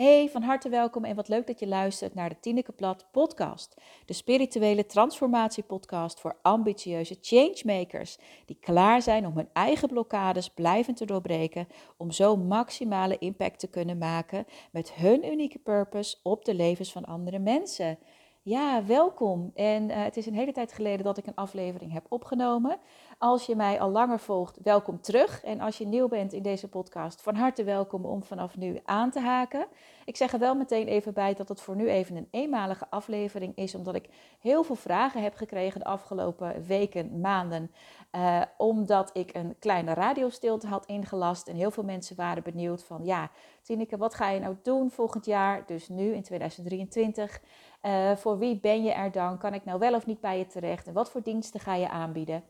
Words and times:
Hey, 0.00 0.28
van 0.28 0.42
harte 0.42 0.68
welkom 0.68 1.04
en 1.04 1.16
wat 1.16 1.28
leuk 1.28 1.46
dat 1.46 1.58
je 1.58 1.66
luistert 1.66 2.14
naar 2.14 2.28
de 2.28 2.40
Tineke 2.40 2.72
Plat 2.72 3.06
podcast. 3.12 3.80
De 4.04 4.12
spirituele 4.12 4.86
transformatiepodcast 4.86 6.20
voor 6.20 6.38
ambitieuze 6.42 7.16
changemakers 7.20 8.18
die 8.46 8.58
klaar 8.60 9.02
zijn 9.02 9.26
om 9.26 9.36
hun 9.36 9.48
eigen 9.52 9.88
blokkades 9.88 10.48
blijvend 10.48 10.96
te 10.96 11.04
doorbreken 11.04 11.68
om 11.96 12.10
zo 12.10 12.36
maximale 12.36 13.18
impact 13.18 13.58
te 13.58 13.70
kunnen 13.70 13.98
maken 13.98 14.46
met 14.72 14.92
hun 14.92 15.32
unieke 15.32 15.58
purpose 15.58 16.16
op 16.22 16.44
de 16.44 16.54
levens 16.54 16.92
van 16.92 17.04
andere 17.04 17.38
mensen. 17.38 17.98
Ja, 18.42 18.84
welkom. 18.84 19.50
En 19.54 19.90
uh, 19.90 20.02
het 20.02 20.16
is 20.16 20.26
een 20.26 20.34
hele 20.34 20.52
tijd 20.52 20.72
geleden 20.72 21.04
dat 21.04 21.18
ik 21.18 21.26
een 21.26 21.34
aflevering 21.34 21.92
heb 21.92 22.06
opgenomen. 22.08 22.78
Als 23.22 23.46
je 23.46 23.56
mij 23.56 23.80
al 23.80 23.90
langer 23.90 24.18
volgt, 24.18 24.58
welkom 24.62 25.00
terug. 25.00 25.44
En 25.44 25.60
als 25.60 25.78
je 25.78 25.86
nieuw 25.86 26.08
bent 26.08 26.32
in 26.32 26.42
deze 26.42 26.68
podcast, 26.68 27.22
van 27.22 27.34
harte 27.34 27.64
welkom 27.64 28.04
om 28.04 28.22
vanaf 28.22 28.56
nu 28.56 28.80
aan 28.84 29.10
te 29.10 29.20
haken. 29.20 29.66
Ik 30.04 30.16
zeg 30.16 30.32
er 30.32 30.38
wel 30.38 30.54
meteen 30.54 30.86
even 30.86 31.14
bij 31.14 31.34
dat 31.34 31.48
het 31.48 31.60
voor 31.60 31.76
nu 31.76 31.88
even 31.88 32.16
een 32.16 32.28
eenmalige 32.30 32.86
aflevering 32.90 33.56
is, 33.56 33.74
omdat 33.74 33.94
ik 33.94 34.08
heel 34.38 34.62
veel 34.62 34.74
vragen 34.74 35.22
heb 35.22 35.34
gekregen 35.34 35.80
de 35.80 35.86
afgelopen 35.86 36.66
weken, 36.66 37.20
maanden. 37.20 37.70
Uh, 38.12 38.42
omdat 38.56 39.10
ik 39.12 39.34
een 39.34 39.56
kleine 39.58 39.94
radiostilte 39.94 40.66
had 40.66 40.86
ingelast 40.86 41.48
en 41.48 41.56
heel 41.56 41.70
veel 41.70 41.84
mensen 41.84 42.16
waren 42.16 42.42
benieuwd 42.42 42.84
van, 42.84 43.04
ja, 43.04 43.30
Tineke, 43.62 43.96
wat 43.96 44.14
ga 44.14 44.30
je 44.30 44.40
nou 44.40 44.56
doen 44.62 44.90
volgend 44.90 45.24
jaar? 45.24 45.66
Dus 45.66 45.88
nu 45.88 46.12
in 46.12 46.22
2023. 46.22 47.40
Uh, 47.82 48.16
voor 48.16 48.38
wie 48.38 48.60
ben 48.60 48.82
je 48.82 48.92
er 48.92 49.10
dan? 49.10 49.38
Kan 49.38 49.54
ik 49.54 49.64
nou 49.64 49.78
wel 49.78 49.94
of 49.94 50.06
niet 50.06 50.20
bij 50.20 50.38
je 50.38 50.46
terecht? 50.46 50.86
En 50.86 50.92
wat 50.92 51.10
voor 51.10 51.22
diensten 51.22 51.60
ga 51.60 51.74
je 51.74 51.88
aanbieden? 51.88 52.44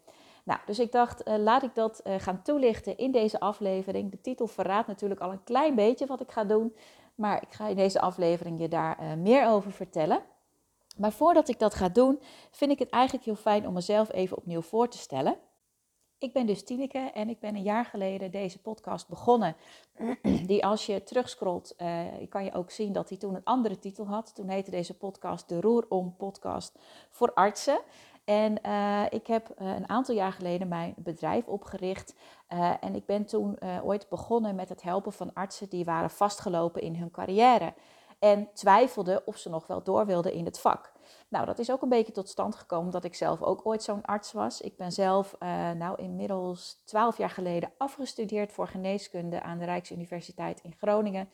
Nou, 0.51 0.63
dus 0.67 0.79
ik 0.79 0.93
dacht, 0.93 1.29
uh, 1.29 1.37
laat 1.37 1.63
ik 1.63 1.75
dat 1.75 2.01
uh, 2.05 2.15
gaan 2.19 2.43
toelichten 2.43 2.97
in 2.97 3.11
deze 3.11 3.41
aflevering. 3.41 4.11
De 4.11 4.21
titel 4.21 4.47
verraadt 4.47 4.87
natuurlijk 4.87 5.21
al 5.21 5.33
een 5.33 5.45
klein 5.45 5.75
beetje 5.75 6.07
wat 6.07 6.21
ik 6.21 6.31
ga 6.31 6.45
doen, 6.45 6.75
maar 7.15 7.43
ik 7.43 7.53
ga 7.53 7.69
in 7.69 7.77
deze 7.77 8.01
aflevering 8.01 8.61
je 8.61 8.69
daar 8.69 9.19
meer 9.19 9.47
over 9.47 9.73
vertellen. 9.73 10.23
Maar 10.97 11.13
voordat 11.13 11.49
ik 11.49 11.59
dat 11.59 11.75
ga 11.75 11.89
doen, 11.89 12.21
vind 12.51 12.71
ik 12.71 12.79
het 12.79 12.91
eigenlijk 12.91 13.25
heel 13.25 13.35
fijn 13.35 13.67
om 13.67 13.73
mezelf 13.73 14.13
even 14.13 14.37
opnieuw 14.37 14.61
voor 14.61 14.89
te 14.89 14.99
stellen. 14.99 15.37
Ik 16.19 16.33
ben 16.33 16.47
dus 16.47 16.65
Tineke 16.65 16.99
en 16.99 17.29
ik 17.29 17.41
ben 17.41 17.55
een 17.55 17.63
jaar 17.63 17.85
geleden 17.85 18.31
deze 18.31 18.61
podcast 18.61 19.09
begonnen. 19.09 19.57
Die 20.47 20.65
als 20.67 20.87
je 20.87 21.03
terugscrollt, 21.03 21.75
uh, 21.79 22.01
kan 22.29 22.45
je 22.45 22.53
ook 22.53 22.71
zien 22.71 22.93
dat 22.93 23.09
hij 23.09 23.19
toen 23.19 23.35
een 23.35 23.45
andere 23.45 23.79
titel 23.79 24.07
had. 24.07 24.35
Toen 24.35 24.49
heette 24.49 24.71
deze 24.71 24.97
podcast 24.97 25.49
de 25.49 25.61
Roer 25.61 25.87
Om 25.89 26.17
Podcast 26.17 26.79
voor 27.11 27.35
Artsen. 27.35 27.81
En 28.31 28.59
uh, 28.67 29.05
ik 29.09 29.27
heb 29.27 29.49
uh, 29.49 29.75
een 29.75 29.89
aantal 29.89 30.15
jaar 30.15 30.33
geleden 30.33 30.69
mijn 30.69 30.95
bedrijf 30.97 31.47
opgericht. 31.47 32.15
Uh, 32.53 32.73
en 32.81 32.95
ik 32.95 33.07
ben 33.07 33.25
toen 33.25 33.59
ooit 33.83 34.09
begonnen 34.09 34.55
met 34.55 34.69
het 34.69 34.83
helpen 34.83 35.13
van 35.13 35.33
artsen 35.33 35.69
die 35.69 35.85
waren 35.85 36.11
vastgelopen 36.11 36.83
in 36.83 36.97
hun 36.97 37.11
carrière. 37.11 37.75
En 38.19 38.49
twijfelden 38.55 39.27
of 39.27 39.37
ze 39.37 39.49
nog 39.49 39.67
wel 39.67 39.83
door 39.83 40.07
wilden 40.07 40.33
in 40.33 40.45
het 40.45 40.61
vak. 40.61 40.93
Nou, 41.29 41.47
dat 41.47 41.59
is 41.59 41.71
ook 41.71 41.83
een 41.83 41.89
beetje 41.89 42.13
tot 42.13 42.29
stand 42.29 42.55
gekomen 42.55 42.85
omdat 42.85 43.05
ik 43.05 43.15
zelf 43.15 43.43
ook 43.43 43.67
ooit 43.67 43.83
zo'n 43.83 44.05
arts 44.05 44.33
was. 44.33 44.61
Ik 44.61 44.77
ben 44.77 44.93
zelf 44.93 45.37
nou 45.77 46.03
inmiddels 46.03 46.83
twaalf 46.85 47.19
jaar 47.19 47.31
geleden 47.31 47.73
afgestudeerd 47.79 48.53
voor 48.53 48.69
geneeskunde 48.69 49.43
aan 49.43 49.59
de 49.59 49.65
Rijksuniversiteit 49.65 50.61
in 50.63 50.75
Groningen 50.79 51.31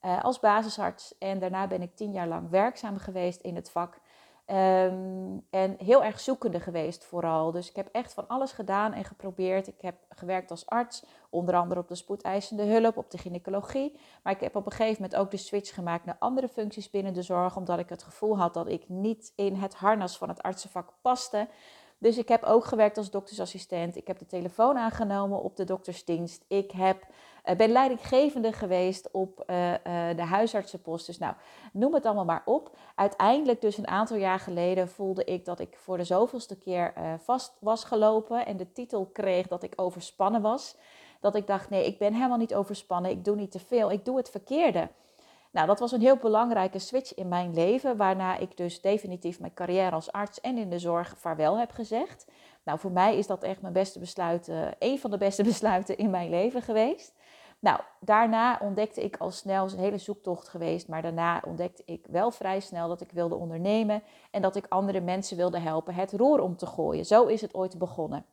als 0.00 0.40
basisarts. 0.40 1.18
En 1.18 1.38
daarna 1.38 1.66
ben 1.66 1.82
ik 1.82 1.96
tien 1.96 2.12
jaar 2.12 2.28
lang 2.28 2.50
werkzaam 2.50 2.96
geweest 2.96 3.40
in 3.40 3.54
het 3.56 3.70
vak. 3.70 4.00
Um, 4.52 5.46
en 5.50 5.74
heel 5.78 6.04
erg 6.04 6.20
zoekende 6.20 6.60
geweest 6.60 7.04
vooral. 7.04 7.50
Dus 7.50 7.68
ik 7.68 7.76
heb 7.76 7.88
echt 7.92 8.14
van 8.14 8.28
alles 8.28 8.52
gedaan 8.52 8.92
en 8.92 9.04
geprobeerd. 9.04 9.66
Ik 9.66 9.80
heb 9.80 9.94
gewerkt 10.08 10.50
als 10.50 10.66
arts, 10.66 11.04
onder 11.30 11.54
andere 11.54 11.80
op 11.80 11.88
de 11.88 11.94
spoedeisende 11.94 12.62
hulp, 12.62 12.96
op 12.96 13.10
de 13.10 13.18
gynaecologie. 13.18 13.98
Maar 14.22 14.32
ik 14.32 14.40
heb 14.40 14.56
op 14.56 14.66
een 14.66 14.72
gegeven 14.72 15.02
moment 15.02 15.20
ook 15.20 15.30
de 15.30 15.36
switch 15.36 15.74
gemaakt 15.74 16.04
naar 16.04 16.16
andere 16.18 16.48
functies 16.48 16.90
binnen 16.90 17.14
de 17.14 17.22
zorg, 17.22 17.56
omdat 17.56 17.78
ik 17.78 17.88
het 17.88 18.02
gevoel 18.02 18.38
had 18.38 18.54
dat 18.54 18.68
ik 18.68 18.88
niet 18.88 19.32
in 19.36 19.54
het 19.54 19.74
harnas 19.74 20.18
van 20.18 20.28
het 20.28 20.42
artsenvak 20.42 20.92
paste. 21.02 21.48
Dus 22.02 22.18
ik 22.18 22.28
heb 22.28 22.42
ook 22.42 22.64
gewerkt 22.64 22.98
als 22.98 23.10
doktersassistent. 23.10 23.96
Ik 23.96 24.06
heb 24.06 24.18
de 24.18 24.26
telefoon 24.26 24.76
aangenomen 24.76 25.42
op 25.42 25.56
de 25.56 25.64
doktersdienst. 25.64 26.44
Ik 26.48 26.70
heb, 26.70 27.06
uh, 27.44 27.56
ben 27.56 27.70
leidinggevende 27.70 28.52
geweest 28.52 29.10
op 29.10 29.44
uh, 29.46 29.70
uh, 29.70 29.76
de 30.16 30.22
huisartsenpost. 30.22 31.06
Dus 31.06 31.18
nou, 31.18 31.34
noem 31.72 31.94
het 31.94 32.04
allemaal 32.04 32.24
maar 32.24 32.42
op. 32.44 32.76
Uiteindelijk, 32.94 33.60
dus 33.60 33.78
een 33.78 33.88
aantal 33.88 34.16
jaar 34.16 34.38
geleden, 34.38 34.88
voelde 34.88 35.24
ik 35.24 35.44
dat 35.44 35.60
ik 35.60 35.76
voor 35.78 35.96
de 35.96 36.04
zoveelste 36.04 36.58
keer 36.58 36.92
vast 37.18 37.52
was 37.60 37.84
gelopen. 37.84 38.46
En 38.46 38.56
de 38.56 38.72
titel 38.72 39.06
kreeg 39.12 39.46
dat 39.46 39.62
ik 39.62 39.72
overspannen 39.76 40.42
was. 40.42 40.76
Dat 41.20 41.34
ik 41.34 41.46
dacht, 41.46 41.70
nee, 41.70 41.86
ik 41.86 41.98
ben 41.98 42.14
helemaal 42.14 42.38
niet 42.38 42.54
overspannen. 42.54 43.10
Ik 43.10 43.24
doe 43.24 43.36
niet 43.36 43.50
te 43.50 43.60
veel. 43.60 43.90
Ik 43.90 44.04
doe 44.04 44.16
het 44.16 44.30
verkeerde. 44.30 44.88
Nou, 45.52 45.66
dat 45.66 45.78
was 45.78 45.92
een 45.92 46.00
heel 46.00 46.16
belangrijke 46.16 46.78
switch 46.78 47.14
in 47.14 47.28
mijn 47.28 47.54
leven, 47.54 47.96
waarna 47.96 48.36
ik 48.36 48.56
dus 48.56 48.80
definitief 48.80 49.40
mijn 49.40 49.54
carrière 49.54 49.90
als 49.90 50.12
arts 50.12 50.40
en 50.40 50.58
in 50.58 50.70
de 50.70 50.78
zorg 50.78 51.14
vaarwel 51.18 51.58
heb 51.58 51.70
gezegd. 51.70 52.26
Nou, 52.64 52.78
voor 52.78 52.92
mij 52.92 53.18
is 53.18 53.26
dat 53.26 53.42
echt 53.42 53.60
mijn 53.60 53.72
beste 53.72 53.98
besluiten, 53.98 54.74
een 54.78 54.98
van 54.98 55.10
de 55.10 55.18
beste 55.18 55.42
besluiten 55.52 55.96
in 55.96 56.10
mijn 56.10 56.30
leven 56.30 56.62
geweest. 56.62 57.14
Nou, 57.58 57.80
daarna 58.00 58.58
ontdekte 58.62 59.02
ik 59.02 59.16
al 59.16 59.30
snel, 59.30 59.64
een 59.64 59.78
hele 59.78 59.98
zoektocht 59.98 60.48
geweest, 60.48 60.88
maar 60.88 61.02
daarna 61.02 61.42
ontdekte 61.46 61.82
ik 61.84 62.06
wel 62.10 62.30
vrij 62.30 62.60
snel 62.60 62.88
dat 62.88 63.00
ik 63.00 63.10
wilde 63.12 63.34
ondernemen 63.34 64.02
en 64.30 64.42
dat 64.42 64.56
ik 64.56 64.66
andere 64.68 65.00
mensen 65.00 65.36
wilde 65.36 65.58
helpen 65.58 65.94
het 65.94 66.12
roer 66.12 66.40
om 66.40 66.56
te 66.56 66.66
gooien. 66.66 67.06
Zo 67.06 67.26
is 67.26 67.40
het 67.40 67.54
ooit 67.54 67.78
begonnen. 67.78 68.24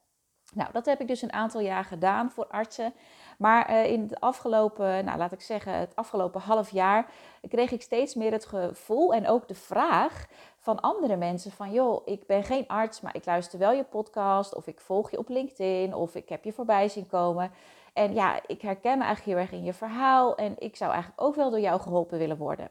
Nou, 0.53 0.71
dat 0.71 0.85
heb 0.85 1.01
ik 1.01 1.07
dus 1.07 1.21
een 1.21 1.33
aantal 1.33 1.61
jaar 1.61 1.83
gedaan 1.83 2.31
voor 2.31 2.47
artsen. 2.47 2.93
Maar 3.37 3.69
uh, 3.69 3.91
in 3.91 4.01
het 4.01 4.19
afgelopen, 4.19 5.05
nou 5.05 5.17
laat 5.17 5.31
ik 5.31 5.41
zeggen, 5.41 5.73
het 5.73 5.95
afgelopen 5.95 6.41
half 6.41 6.69
jaar 6.69 7.11
kreeg 7.49 7.71
ik 7.71 7.81
steeds 7.81 8.15
meer 8.15 8.31
het 8.31 8.45
gevoel 8.45 9.13
en 9.13 9.27
ook 9.27 9.47
de 9.47 9.55
vraag 9.55 10.25
van 10.57 10.79
andere 10.79 11.15
mensen 11.15 11.51
van 11.51 11.71
joh, 11.71 12.01
ik 12.05 12.27
ben 12.27 12.43
geen 12.43 12.67
arts, 12.67 13.01
maar 13.01 13.15
ik 13.15 13.25
luister 13.25 13.59
wel 13.59 13.71
je 13.71 13.83
podcast 13.83 14.55
of 14.55 14.67
ik 14.67 14.79
volg 14.79 15.11
je 15.11 15.17
op 15.17 15.29
LinkedIn 15.29 15.93
of 15.93 16.15
ik 16.15 16.29
heb 16.29 16.43
je 16.43 16.53
voorbij 16.53 16.89
zien 16.89 17.07
komen. 17.07 17.51
En 17.93 18.13
ja, 18.13 18.39
ik 18.47 18.61
herken 18.61 18.97
me 18.97 19.03
eigenlijk 19.03 19.37
heel 19.37 19.47
erg 19.47 19.51
in 19.51 19.63
je 19.63 19.73
verhaal 19.73 20.35
en 20.35 20.55
ik 20.57 20.75
zou 20.75 20.91
eigenlijk 20.91 21.21
ook 21.21 21.35
wel 21.35 21.49
door 21.49 21.59
jou 21.59 21.81
geholpen 21.81 22.17
willen 22.17 22.37
worden. 22.37 22.69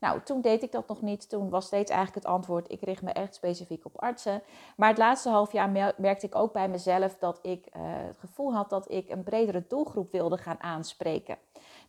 Nou, 0.00 0.20
toen 0.22 0.40
deed 0.40 0.62
ik 0.62 0.72
dat 0.72 0.88
nog 0.88 1.02
niet. 1.02 1.28
Toen 1.28 1.50
was 1.50 1.66
steeds 1.66 1.90
eigenlijk 1.90 2.24
het 2.24 2.34
antwoord: 2.34 2.72
ik 2.72 2.80
richt 2.80 3.02
me 3.02 3.12
echt 3.12 3.34
specifiek 3.34 3.84
op 3.84 4.00
artsen. 4.00 4.42
Maar 4.76 4.88
het 4.88 4.98
laatste 4.98 5.28
half 5.28 5.52
jaar 5.52 5.94
merkte 5.96 6.26
ik 6.26 6.34
ook 6.34 6.52
bij 6.52 6.68
mezelf 6.68 7.16
dat 7.18 7.38
ik 7.42 7.66
uh, 7.66 7.82
het 7.82 8.18
gevoel 8.18 8.54
had 8.54 8.70
dat 8.70 8.90
ik 8.90 9.10
een 9.10 9.22
bredere 9.22 9.64
doelgroep 9.68 10.12
wilde 10.12 10.36
gaan 10.36 10.62
aanspreken. 10.62 11.38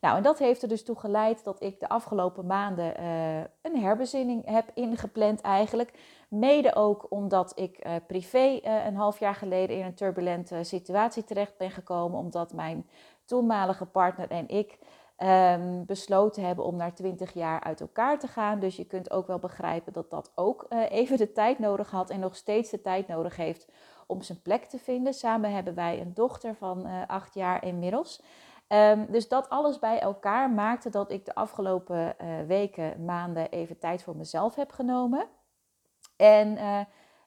Nou, 0.01 0.17
en 0.17 0.23
dat 0.23 0.39
heeft 0.39 0.61
er 0.61 0.67
dus 0.67 0.83
toe 0.83 0.99
geleid 0.99 1.43
dat 1.43 1.61
ik 1.61 1.79
de 1.79 1.89
afgelopen 1.89 2.45
maanden 2.45 3.01
uh, 3.01 3.37
een 3.61 3.77
herbezinning 3.81 4.45
heb 4.45 4.71
ingepland 4.73 5.41
eigenlijk. 5.41 5.93
Mede 6.27 6.75
ook 6.75 7.05
omdat 7.09 7.51
ik 7.55 7.85
uh, 7.85 7.93
privé 8.07 8.59
een 8.63 8.95
half 8.95 9.19
jaar 9.19 9.35
geleden 9.35 9.77
in 9.77 9.85
een 9.85 9.93
turbulente 9.93 10.63
situatie 10.63 11.23
terecht 11.23 11.57
ben 11.57 11.71
gekomen. 11.71 12.19
Omdat 12.19 12.53
mijn 12.53 12.87
toenmalige 13.25 13.85
partner 13.85 14.29
en 14.29 14.47
ik 14.47 14.77
um, 15.23 15.85
besloten 15.85 16.43
hebben 16.43 16.65
om 16.65 16.75
na 16.75 16.91
20 16.91 17.33
jaar 17.33 17.59
uit 17.63 17.81
elkaar 17.81 18.19
te 18.19 18.27
gaan. 18.27 18.59
Dus 18.59 18.75
je 18.75 18.85
kunt 18.85 19.11
ook 19.11 19.27
wel 19.27 19.39
begrijpen 19.39 19.93
dat 19.93 20.09
dat 20.09 20.31
ook 20.35 20.65
uh, 20.69 20.91
even 20.91 21.17
de 21.17 21.31
tijd 21.31 21.59
nodig 21.59 21.91
had 21.91 22.09
en 22.09 22.19
nog 22.19 22.35
steeds 22.35 22.69
de 22.69 22.81
tijd 22.81 23.07
nodig 23.07 23.35
heeft 23.35 23.67
om 24.07 24.21
zijn 24.21 24.41
plek 24.41 24.65
te 24.65 24.79
vinden. 24.79 25.13
Samen 25.13 25.53
hebben 25.53 25.75
wij 25.75 26.01
een 26.01 26.13
dochter 26.13 26.55
van 26.55 26.87
uh, 26.87 27.01
acht 27.07 27.33
jaar 27.33 27.65
inmiddels. 27.65 28.21
Um, 28.67 29.05
dus 29.11 29.27
dat 29.27 29.49
alles 29.49 29.79
bij 29.79 29.99
elkaar 29.99 30.49
maakte 30.49 30.89
dat 30.89 31.11
ik 31.11 31.25
de 31.25 31.35
afgelopen 31.35 32.15
uh, 32.21 32.27
weken, 32.47 33.05
maanden 33.05 33.49
even 33.49 33.79
tijd 33.79 34.03
voor 34.03 34.15
mezelf 34.15 34.55
heb 34.55 34.71
genomen. 34.71 35.27
En 36.15 36.57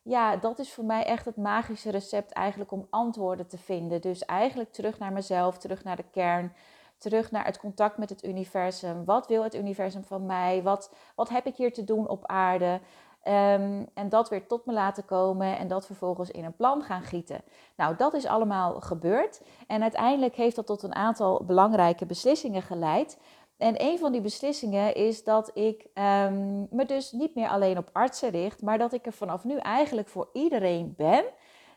ja, 0.03 0.36
dat 0.36 0.59
is 0.59 0.72
voor 0.72 0.84
mij 0.84 1.04
echt 1.04 1.24
het 1.24 1.36
magische 1.36 1.91
recept 1.91 2.32
eigenlijk 2.32 2.70
om 2.72 2.86
antwoorden 2.91 3.47
te 3.47 3.59
vinden. 3.59 4.00
Dus 4.00 4.24
eigenlijk 4.24 4.72
terug 4.72 4.98
naar 4.98 5.12
mezelf, 5.12 5.59
terug 5.59 5.84
naar 5.84 5.97
de 5.97 6.10
kern 6.10 6.53
terug 7.02 7.30
naar 7.30 7.44
het 7.44 7.58
contact 7.58 7.98
met 7.98 8.10
het 8.10 8.24
universum. 8.24 9.04
Wat 9.04 9.26
wil 9.26 9.42
het 9.42 9.54
universum 9.54 10.04
van 10.04 10.27
mij? 10.27 10.62
Wat, 10.62 10.92
wat 11.15 11.28
heb 11.28 11.47
ik 11.47 11.56
hier 11.56 11.72
te 11.72 11.84
doen 11.84 12.09
op 12.09 12.27
aarde? 12.27 12.80
Um, 13.24 13.88
en 13.94 14.09
dat 14.09 14.28
weer 14.28 14.47
tot 14.47 14.66
me 14.66 14.72
laten 14.72 15.04
komen 15.04 15.59
en 15.59 15.68
dat 15.68 15.86
vervolgens 15.86 16.30
in 16.30 16.44
een 16.44 16.56
plan 16.56 16.82
gaan 16.82 17.03
gieten. 17.03 17.41
Nou, 17.77 17.97
dat 17.97 18.15
is 18.15 18.27
allemaal 18.27 18.80
gebeurd. 18.80 19.41
En 19.66 19.82
uiteindelijk 19.82 20.34
heeft 20.34 20.56
dat 20.56 20.66
tot 20.66 20.82
een 20.82 20.94
aantal 20.94 21.44
belangrijke 21.44 22.06
beslissingen 22.06 22.62
geleid. 22.62 23.18
En 23.56 23.82
een 23.82 23.98
van 23.98 24.12
die 24.12 24.21
beslissingen 24.21 24.94
is 24.94 25.24
dat 25.24 25.50
ik 25.54 25.86
um, 25.94 26.66
me 26.71 26.84
dus 26.86 27.12
niet 27.12 27.34
meer 27.34 27.48
alleen 27.48 27.78
op 27.78 27.91
artsen 27.92 28.30
richt, 28.30 28.62
maar 28.62 28.78
dat 28.78 28.92
ik 28.92 29.06
er 29.06 29.12
vanaf 29.12 29.44
nu 29.44 29.56
eigenlijk 29.56 30.09
voor 30.09 30.28
iedereen 30.32 30.94
ben 30.97 31.24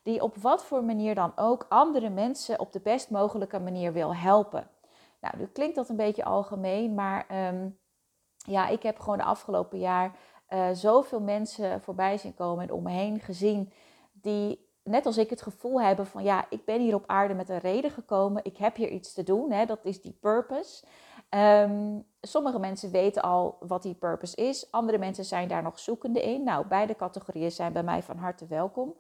die 0.04 0.22
op 0.22 0.36
wat 0.36 0.66
voor 0.66 0.84
manier 0.84 1.16
dan 1.16 1.32
ook 1.36 1.66
andere 1.70 2.10
mensen 2.10 2.60
op 2.60 2.72
de 2.72 2.80
best 2.80 3.10
mogelijke 3.10 3.60
manier 3.60 3.94
wil 3.94 4.16
helpen. 4.16 4.68
Nou, 5.26 5.38
nu 5.38 5.46
klinkt 5.46 5.76
dat 5.76 5.90
een 5.90 5.96
beetje 5.96 6.24
algemeen, 6.24 6.94
maar 6.94 7.48
um, 7.54 7.80
ja, 8.38 8.68
ik 8.68 8.84
heb 8.84 9.00
gewoon 9.00 9.18
de 9.18 9.24
afgelopen 9.24 9.80
jaar 9.80 10.18
uh, 10.50 10.70
zoveel 10.74 11.22
mensen 11.22 11.82
voorbij 11.82 12.18
zien 12.18 12.34
komen 12.34 12.64
en 12.64 12.74
om 12.74 12.84
me 12.84 12.92
heen 12.92 13.20
gezien 13.20 13.74
die 14.14 14.70
net 14.84 15.06
als 15.06 15.18
ik 15.18 15.30
het 15.30 15.42
gevoel 15.42 15.82
hebben 15.82 16.06
van 16.06 16.24
ja, 16.24 16.46
ik 16.50 16.66
ben 16.66 16.82
hier 16.82 16.96
op 16.96 17.04
aarde 17.08 17.34
met 17.34 17.50
een 17.50 17.60
reden 17.60 17.92
gekomen, 17.92 18.44
ik 18.44 18.58
heb 18.58 18.76
hier 18.76 18.90
iets 18.90 19.14
te 19.14 19.24
doen, 19.24 19.52
hè, 19.52 19.66
dat 19.66 19.86
is 19.86 20.02
die 20.02 20.18
purpose. 20.22 20.86
Ehm, 21.30 22.00
sommige 22.22 22.60
mensen 22.60 22.92
weten 22.92 23.22
al 23.22 23.58
wat 23.60 23.84
die 23.84 23.96
purpose 23.96 24.36
is. 24.36 24.72
Andere 24.72 24.98
mensen 24.98 25.26
zijn 25.26 25.48
daar 25.48 25.64
nog 25.64 25.80
zoekende 25.80 26.22
in. 26.22 26.44
Nou, 26.44 26.68
beide 26.68 26.96
categorieën 26.96 27.52
zijn 27.52 27.74
bij 27.74 27.84
mij 27.84 28.04
van 28.04 28.18
harte 28.18 28.48
welkom. 28.48 28.96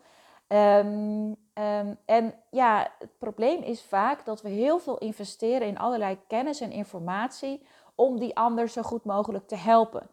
Ehm, 0.47 1.33
ehm, 1.53 1.93
en 2.05 2.33
ja, 2.51 2.91
het 2.99 3.17
probleem 3.17 3.61
is 3.61 3.81
vaak 3.81 4.25
dat 4.25 4.41
we 4.41 4.49
heel 4.49 4.79
veel 4.79 4.97
investeren 4.97 5.67
in 5.67 5.77
allerlei 5.77 6.19
kennis 6.27 6.61
en 6.61 6.71
informatie 6.71 7.65
om 7.95 8.19
die 8.19 8.35
ander 8.35 8.67
zo 8.69 8.81
goed 8.81 9.03
mogelijk 9.03 9.47
te 9.47 9.55
helpen. 9.55 10.09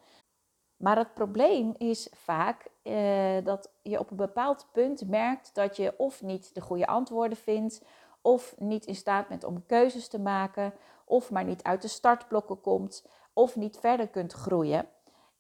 Maar 0.76 0.96
het 0.96 1.14
probleem 1.14 1.74
is 1.78 2.08
vaak 2.14 2.66
eh, 2.82 3.44
dat 3.44 3.70
je 3.82 3.98
op 3.98 4.10
een 4.10 4.16
bepaald 4.16 4.66
punt 4.72 5.08
merkt 5.08 5.54
dat 5.54 5.76
je 5.76 5.94
of 5.96 6.22
niet 6.22 6.54
de 6.54 6.60
goede 6.60 6.86
antwoorden 6.86 7.38
vindt, 7.38 7.84
of 8.22 8.54
niet 8.58 8.86
in 8.86 8.94
staat 8.94 9.28
bent 9.28 9.44
om 9.44 9.66
keuzes 9.66 10.08
te 10.08 10.18
maken, 10.18 10.74
of 11.04 11.30
maar 11.30 11.44
niet 11.44 11.62
uit 11.62 11.82
de 11.82 11.88
startblokken 11.88 12.60
komt, 12.60 13.06
of 13.32 13.56
niet 13.56 13.78
verder 13.78 14.08
kunt 14.08 14.32
groeien. 14.32 14.88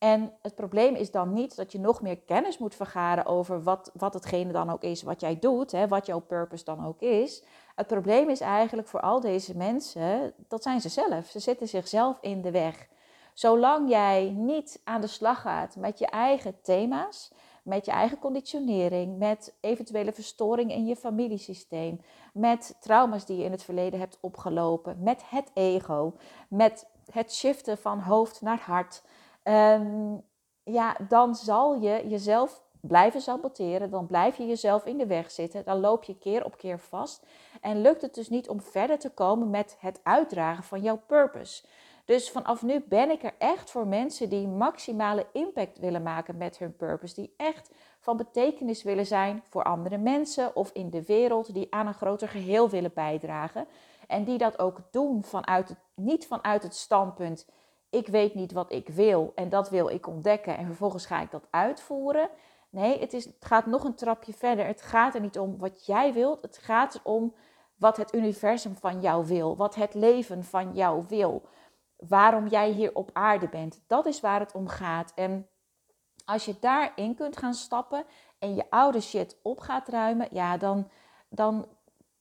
En 0.02 0.32
het 0.40 0.54
probleem 0.54 0.94
is 0.94 1.10
dan 1.10 1.32
niet 1.32 1.56
dat 1.56 1.72
je 1.72 1.78
nog 1.78 2.02
meer 2.02 2.18
kennis 2.18 2.58
moet 2.58 2.74
vergaren 2.74 3.26
over 3.26 3.62
wat, 3.62 3.90
wat 3.94 4.14
hetgene 4.14 4.52
dan 4.52 4.70
ook 4.70 4.82
is 4.82 5.02
wat 5.02 5.20
jij 5.20 5.38
doet, 5.38 5.72
hè, 5.72 5.88
wat 5.88 6.06
jouw 6.06 6.18
purpose 6.18 6.64
dan 6.64 6.86
ook 6.86 7.00
is. 7.00 7.42
Het 7.74 7.86
probleem 7.86 8.28
is 8.28 8.40
eigenlijk 8.40 8.88
voor 8.88 9.00
al 9.00 9.20
deze 9.20 9.56
mensen, 9.56 10.32
dat 10.48 10.62
zijn 10.62 10.80
ze 10.80 10.88
zelf. 10.88 11.26
Ze 11.26 11.38
zitten 11.38 11.68
zichzelf 11.68 12.18
in 12.20 12.42
de 12.42 12.50
weg. 12.50 12.88
Zolang 13.32 13.88
jij 13.88 14.30
niet 14.30 14.80
aan 14.84 15.00
de 15.00 15.06
slag 15.06 15.40
gaat 15.40 15.76
met 15.76 15.98
je 15.98 16.06
eigen 16.06 16.60
thema's, 16.62 17.32
met 17.62 17.84
je 17.84 17.92
eigen 17.92 18.18
conditionering, 18.18 19.18
met 19.18 19.54
eventuele 19.60 20.12
verstoringen 20.12 20.76
in 20.76 20.86
je 20.86 20.96
familiesysteem, 20.96 22.00
met 22.32 22.76
trauma's 22.80 23.24
die 23.24 23.36
je 23.36 23.44
in 23.44 23.52
het 23.52 23.62
verleden 23.62 23.98
hebt 23.98 24.18
opgelopen, 24.20 25.02
met 25.02 25.22
het 25.26 25.50
ego, 25.54 26.16
met 26.48 26.86
het 27.10 27.34
shiften 27.34 27.78
van 27.78 27.98
hoofd 27.98 28.40
naar 28.40 28.60
hart, 28.60 29.02
um, 29.42 30.22
ja, 30.62 30.96
dan 31.08 31.34
zal 31.34 31.80
je 31.80 32.08
jezelf 32.08 32.62
blijven 32.80 33.20
saboteren, 33.20 33.90
dan 33.90 34.06
blijf 34.06 34.36
je 34.36 34.46
jezelf 34.46 34.84
in 34.84 34.98
de 34.98 35.06
weg 35.06 35.30
zitten, 35.30 35.64
dan 35.64 35.80
loop 35.80 36.04
je 36.04 36.18
keer 36.18 36.44
op 36.44 36.56
keer 36.56 36.78
vast 36.78 37.26
en 37.60 37.80
lukt 37.80 38.02
het 38.02 38.14
dus 38.14 38.28
niet 38.28 38.48
om 38.48 38.60
verder 38.60 38.98
te 38.98 39.10
komen 39.10 39.50
met 39.50 39.76
het 39.80 40.00
uitdragen 40.02 40.64
van 40.64 40.82
jouw 40.82 41.00
purpose. 41.06 41.64
Dus 42.04 42.30
vanaf 42.30 42.62
nu 42.62 42.84
ben 42.88 43.10
ik 43.10 43.22
er 43.22 43.34
echt 43.38 43.70
voor 43.70 43.86
mensen 43.86 44.28
die 44.28 44.48
maximale 44.48 45.26
impact 45.32 45.78
willen 45.78 46.02
maken 46.02 46.36
met 46.36 46.58
hun 46.58 46.76
purpose. 46.76 47.14
Die 47.14 47.34
echt 47.36 47.70
van 48.00 48.16
betekenis 48.16 48.82
willen 48.82 49.06
zijn 49.06 49.42
voor 49.48 49.62
andere 49.62 49.98
mensen 49.98 50.56
of 50.56 50.70
in 50.72 50.90
de 50.90 51.04
wereld. 51.04 51.54
Die 51.54 51.66
aan 51.70 51.86
een 51.86 51.94
groter 51.94 52.28
geheel 52.28 52.70
willen 52.70 52.92
bijdragen. 52.94 53.66
En 54.06 54.24
die 54.24 54.38
dat 54.38 54.58
ook 54.58 54.80
doen 54.90 55.24
vanuit 55.24 55.68
het, 55.68 55.78
niet 55.94 56.26
vanuit 56.26 56.62
het 56.62 56.74
standpunt. 56.74 57.46
Ik 57.92 58.08
weet 58.08 58.34
niet 58.34 58.52
wat 58.52 58.72
ik 58.72 58.88
wil 58.88 59.32
en 59.34 59.48
dat 59.48 59.70
wil 59.70 59.88
ik 59.88 60.06
ontdekken 60.06 60.56
en 60.56 60.66
vervolgens 60.66 61.06
ga 61.06 61.20
ik 61.20 61.30
dat 61.30 61.46
uitvoeren. 61.50 62.28
Nee, 62.70 63.00
het, 63.00 63.12
is, 63.12 63.24
het 63.24 63.44
gaat 63.44 63.66
nog 63.66 63.84
een 63.84 63.94
trapje 63.94 64.32
verder. 64.32 64.66
Het 64.66 64.82
gaat 64.82 65.14
er 65.14 65.20
niet 65.20 65.38
om 65.38 65.58
wat 65.58 65.86
jij 65.86 66.12
wilt. 66.12 66.42
Het 66.42 66.58
gaat 66.58 66.94
erom 66.94 67.34
wat 67.76 67.96
het 67.96 68.14
universum 68.14 68.76
van 68.76 69.00
jou 69.00 69.26
wil. 69.26 69.56
Wat 69.56 69.74
het 69.74 69.94
leven 69.94 70.44
van 70.44 70.74
jou 70.74 71.04
wil 71.08 71.42
waarom 72.08 72.46
jij 72.46 72.70
hier 72.70 72.94
op 72.94 73.10
aarde 73.12 73.48
bent. 73.48 73.82
Dat 73.86 74.06
is 74.06 74.20
waar 74.20 74.40
het 74.40 74.52
om 74.52 74.68
gaat. 74.68 75.12
En 75.14 75.48
als 76.24 76.44
je 76.44 76.56
daarin 76.60 77.14
kunt 77.14 77.36
gaan 77.36 77.54
stappen 77.54 78.04
en 78.38 78.54
je 78.54 78.70
oude 78.70 79.00
shit 79.00 79.38
op 79.42 79.60
gaat 79.60 79.88
ruimen, 79.88 80.28
ja, 80.30 80.56
dan, 80.56 80.88
dan 81.28 81.66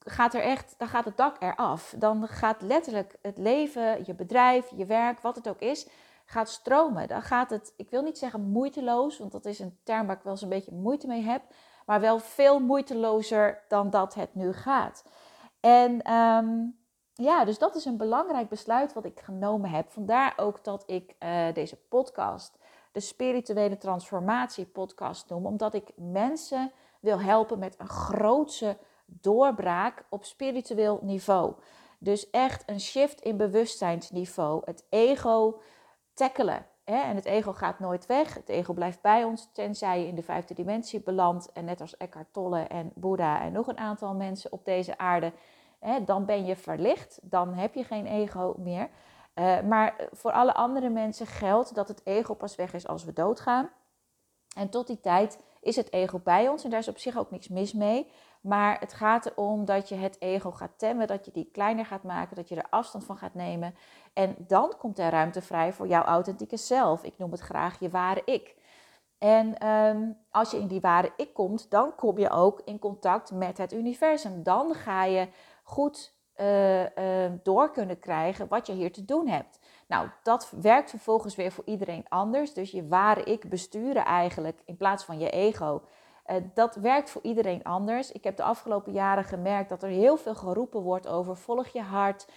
gaat 0.03 0.33
er 0.33 0.41
echt, 0.41 0.75
dan 0.77 0.87
gaat 0.87 1.05
het 1.05 1.17
dak 1.17 1.35
eraf. 1.39 1.93
Dan 1.97 2.27
gaat 2.27 2.61
letterlijk 2.61 3.15
het 3.21 3.37
leven, 3.37 4.05
je 4.05 4.13
bedrijf, 4.13 4.71
je 4.75 4.85
werk, 4.85 5.19
wat 5.19 5.35
het 5.35 5.49
ook 5.49 5.59
is, 5.59 5.87
gaat 6.25 6.49
stromen. 6.49 7.07
Dan 7.07 7.21
gaat 7.21 7.49
het, 7.49 7.73
ik 7.77 7.89
wil 7.89 8.01
niet 8.01 8.17
zeggen 8.17 8.41
moeiteloos, 8.41 9.17
want 9.17 9.31
dat 9.31 9.45
is 9.45 9.59
een 9.59 9.77
term 9.83 10.07
waar 10.07 10.15
ik 10.15 10.23
wel 10.23 10.31
eens 10.31 10.41
een 10.41 10.49
beetje 10.49 10.75
moeite 10.75 11.07
mee 11.07 11.21
heb, 11.21 11.41
maar 11.85 11.99
wel 11.99 12.19
veel 12.19 12.59
moeitelozer 12.59 13.63
dan 13.67 13.89
dat 13.89 14.13
het 14.13 14.35
nu 14.35 14.53
gaat. 14.53 15.03
En 15.59 16.13
um, 16.13 16.79
ja, 17.13 17.45
dus 17.45 17.57
dat 17.57 17.75
is 17.75 17.85
een 17.85 17.97
belangrijk 17.97 18.49
besluit 18.49 18.93
wat 18.93 19.05
ik 19.05 19.19
genomen 19.19 19.69
heb. 19.69 19.91
Vandaar 19.91 20.33
ook 20.35 20.63
dat 20.63 20.83
ik 20.85 21.15
uh, 21.19 21.53
deze 21.53 21.75
podcast 21.75 22.59
de 22.91 22.99
spirituele 22.99 23.77
transformatie 23.77 24.65
podcast 24.65 25.29
noem, 25.29 25.45
omdat 25.45 25.73
ik 25.73 25.91
mensen 25.95 26.71
wil 26.99 27.19
helpen 27.19 27.59
met 27.59 27.75
een 27.79 27.89
grootse 27.89 28.77
doorbraak 29.21 30.05
op 30.09 30.23
spiritueel 30.23 30.99
niveau. 31.01 31.53
Dus 31.97 32.29
echt 32.29 32.63
een 32.65 32.79
shift 32.79 33.21
in 33.21 33.37
bewustzijnsniveau. 33.37 34.61
Het 34.65 34.85
ego 34.89 35.61
tackelen. 36.13 36.65
Hè? 36.83 37.01
En 37.01 37.15
het 37.15 37.25
ego 37.25 37.53
gaat 37.53 37.79
nooit 37.79 38.05
weg. 38.05 38.33
Het 38.33 38.49
ego 38.49 38.73
blijft 38.73 39.01
bij 39.01 39.23
ons, 39.23 39.49
tenzij 39.53 39.99
je 39.99 40.07
in 40.07 40.15
de 40.15 40.23
vijfde 40.23 40.53
dimensie 40.53 41.01
belandt. 41.01 41.51
En 41.51 41.65
net 41.65 41.81
als 41.81 41.97
Eckhart 41.97 42.33
Tolle 42.33 42.59
en 42.59 42.91
Boeddha 42.95 43.41
en 43.41 43.51
nog 43.51 43.67
een 43.67 43.77
aantal 43.77 44.13
mensen 44.13 44.51
op 44.51 44.65
deze 44.65 44.97
aarde 44.97 45.33
hè, 45.81 46.03
dan 46.03 46.25
ben 46.25 46.45
je 46.45 46.55
verlicht, 46.55 47.19
dan 47.21 47.53
heb 47.53 47.73
je 47.73 47.83
geen 47.83 48.05
ego 48.05 48.55
meer. 48.57 48.89
Uh, 49.35 49.61
maar 49.61 50.07
voor 50.11 50.31
alle 50.31 50.53
andere 50.53 50.89
mensen 50.89 51.27
geldt 51.27 51.75
dat 51.75 51.87
het 51.87 52.01
ego 52.05 52.33
pas 52.33 52.55
weg 52.55 52.73
is 52.73 52.87
als 52.87 53.03
we 53.03 53.13
doodgaan. 53.13 53.69
En 54.55 54.69
tot 54.69 54.87
die 54.87 54.99
tijd 54.99 55.39
is 55.61 55.75
het 55.75 55.93
ego 55.93 56.19
bij 56.19 56.47
ons 56.47 56.63
en 56.63 56.69
daar 56.69 56.79
is 56.79 56.87
op 56.87 56.97
zich 56.97 57.17
ook 57.17 57.31
niks 57.31 57.47
mis 57.47 57.73
mee. 57.73 58.11
Maar 58.41 58.79
het 58.79 58.93
gaat 58.93 59.25
erom 59.25 59.65
dat 59.65 59.89
je 59.89 59.95
het 59.95 60.21
ego 60.21 60.51
gaat 60.51 60.71
temmen, 60.77 61.07
dat 61.07 61.25
je 61.25 61.31
die 61.31 61.49
kleiner 61.51 61.85
gaat 61.85 62.03
maken, 62.03 62.35
dat 62.35 62.49
je 62.49 62.55
er 62.55 62.69
afstand 62.69 63.05
van 63.05 63.17
gaat 63.17 63.33
nemen. 63.33 63.75
En 64.13 64.35
dan 64.37 64.73
komt 64.77 64.99
er 64.99 65.09
ruimte 65.09 65.41
vrij 65.41 65.73
voor 65.73 65.87
jouw 65.87 66.03
authentieke 66.03 66.57
zelf. 66.57 67.03
Ik 67.03 67.17
noem 67.17 67.31
het 67.31 67.39
graag 67.39 67.79
je 67.79 67.89
ware 67.89 68.21
ik. 68.25 68.55
En 69.17 69.67
um, 69.67 70.17
als 70.31 70.51
je 70.51 70.57
in 70.57 70.67
die 70.67 70.81
ware 70.81 71.13
ik 71.17 71.33
komt, 71.33 71.71
dan 71.71 71.95
kom 71.95 72.17
je 72.17 72.29
ook 72.29 72.61
in 72.65 72.79
contact 72.79 73.31
met 73.31 73.57
het 73.57 73.73
universum. 73.73 74.43
Dan 74.43 74.73
ga 74.73 75.03
je 75.03 75.27
goed 75.63 76.13
uh, 76.37 76.81
uh, 76.81 77.31
door 77.43 77.71
kunnen 77.71 77.99
krijgen 77.99 78.47
wat 78.47 78.67
je 78.67 78.73
hier 78.73 78.91
te 78.91 79.05
doen 79.05 79.27
hebt. 79.27 79.59
Nou, 79.87 80.09
dat 80.23 80.53
werkt 80.61 80.89
vervolgens 80.89 81.35
weer 81.35 81.51
voor 81.51 81.63
iedereen 81.65 82.05
anders. 82.09 82.53
Dus 82.53 82.71
je 82.71 82.87
ware 82.87 83.23
ik 83.23 83.49
besturen 83.49 84.05
eigenlijk 84.05 84.61
in 84.65 84.77
plaats 84.77 85.03
van 85.03 85.19
je 85.19 85.29
ego. 85.29 85.81
Uh, 86.31 86.37
dat 86.53 86.75
werkt 86.75 87.09
voor 87.09 87.21
iedereen 87.23 87.63
anders. 87.63 88.11
Ik 88.11 88.23
heb 88.23 88.37
de 88.37 88.43
afgelopen 88.43 88.93
jaren 88.93 89.23
gemerkt 89.23 89.69
dat 89.69 89.83
er 89.83 89.89
heel 89.89 90.17
veel 90.17 90.35
geroepen 90.35 90.81
wordt 90.81 91.07
over 91.07 91.37
volg 91.37 91.67
je 91.67 91.81
hart. 91.81 92.27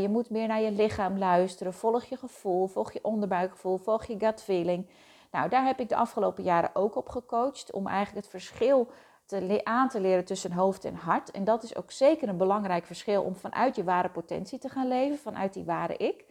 je 0.00 0.06
moet 0.10 0.30
meer 0.30 0.46
naar 0.46 0.60
je 0.60 0.70
lichaam 0.70 1.18
luisteren. 1.18 1.74
Volg 1.74 2.04
je 2.04 2.16
gevoel, 2.16 2.66
volg 2.66 2.92
je 2.92 2.98
onderbuikgevoel, 3.02 3.76
volg 3.76 4.04
je 4.04 4.18
gut 4.18 4.42
feeling. 4.42 4.86
Nou, 5.30 5.48
daar 5.48 5.64
heb 5.64 5.80
ik 5.80 5.88
de 5.88 5.96
afgelopen 5.96 6.44
jaren 6.44 6.70
ook 6.74 6.96
op 6.96 7.08
gecoacht 7.08 7.72
om 7.72 7.86
eigenlijk 7.86 8.24
het 8.24 8.30
verschil 8.30 8.88
te 9.26 9.60
aan 9.64 9.88
te 9.88 10.00
leren 10.00 10.24
tussen 10.24 10.52
hoofd 10.52 10.84
en 10.84 10.94
hart. 10.94 11.30
En 11.30 11.44
dat 11.44 11.62
is 11.62 11.76
ook 11.76 11.90
zeker 11.90 12.28
een 12.28 12.36
belangrijk 12.36 12.86
verschil 12.86 13.22
om 13.22 13.34
vanuit 13.34 13.76
je 13.76 13.84
ware 13.84 14.08
potentie 14.08 14.58
te 14.58 14.68
gaan 14.68 14.88
leven, 14.88 15.18
vanuit 15.18 15.52
die 15.52 15.64
ware 15.64 15.96
ik. 15.96 16.24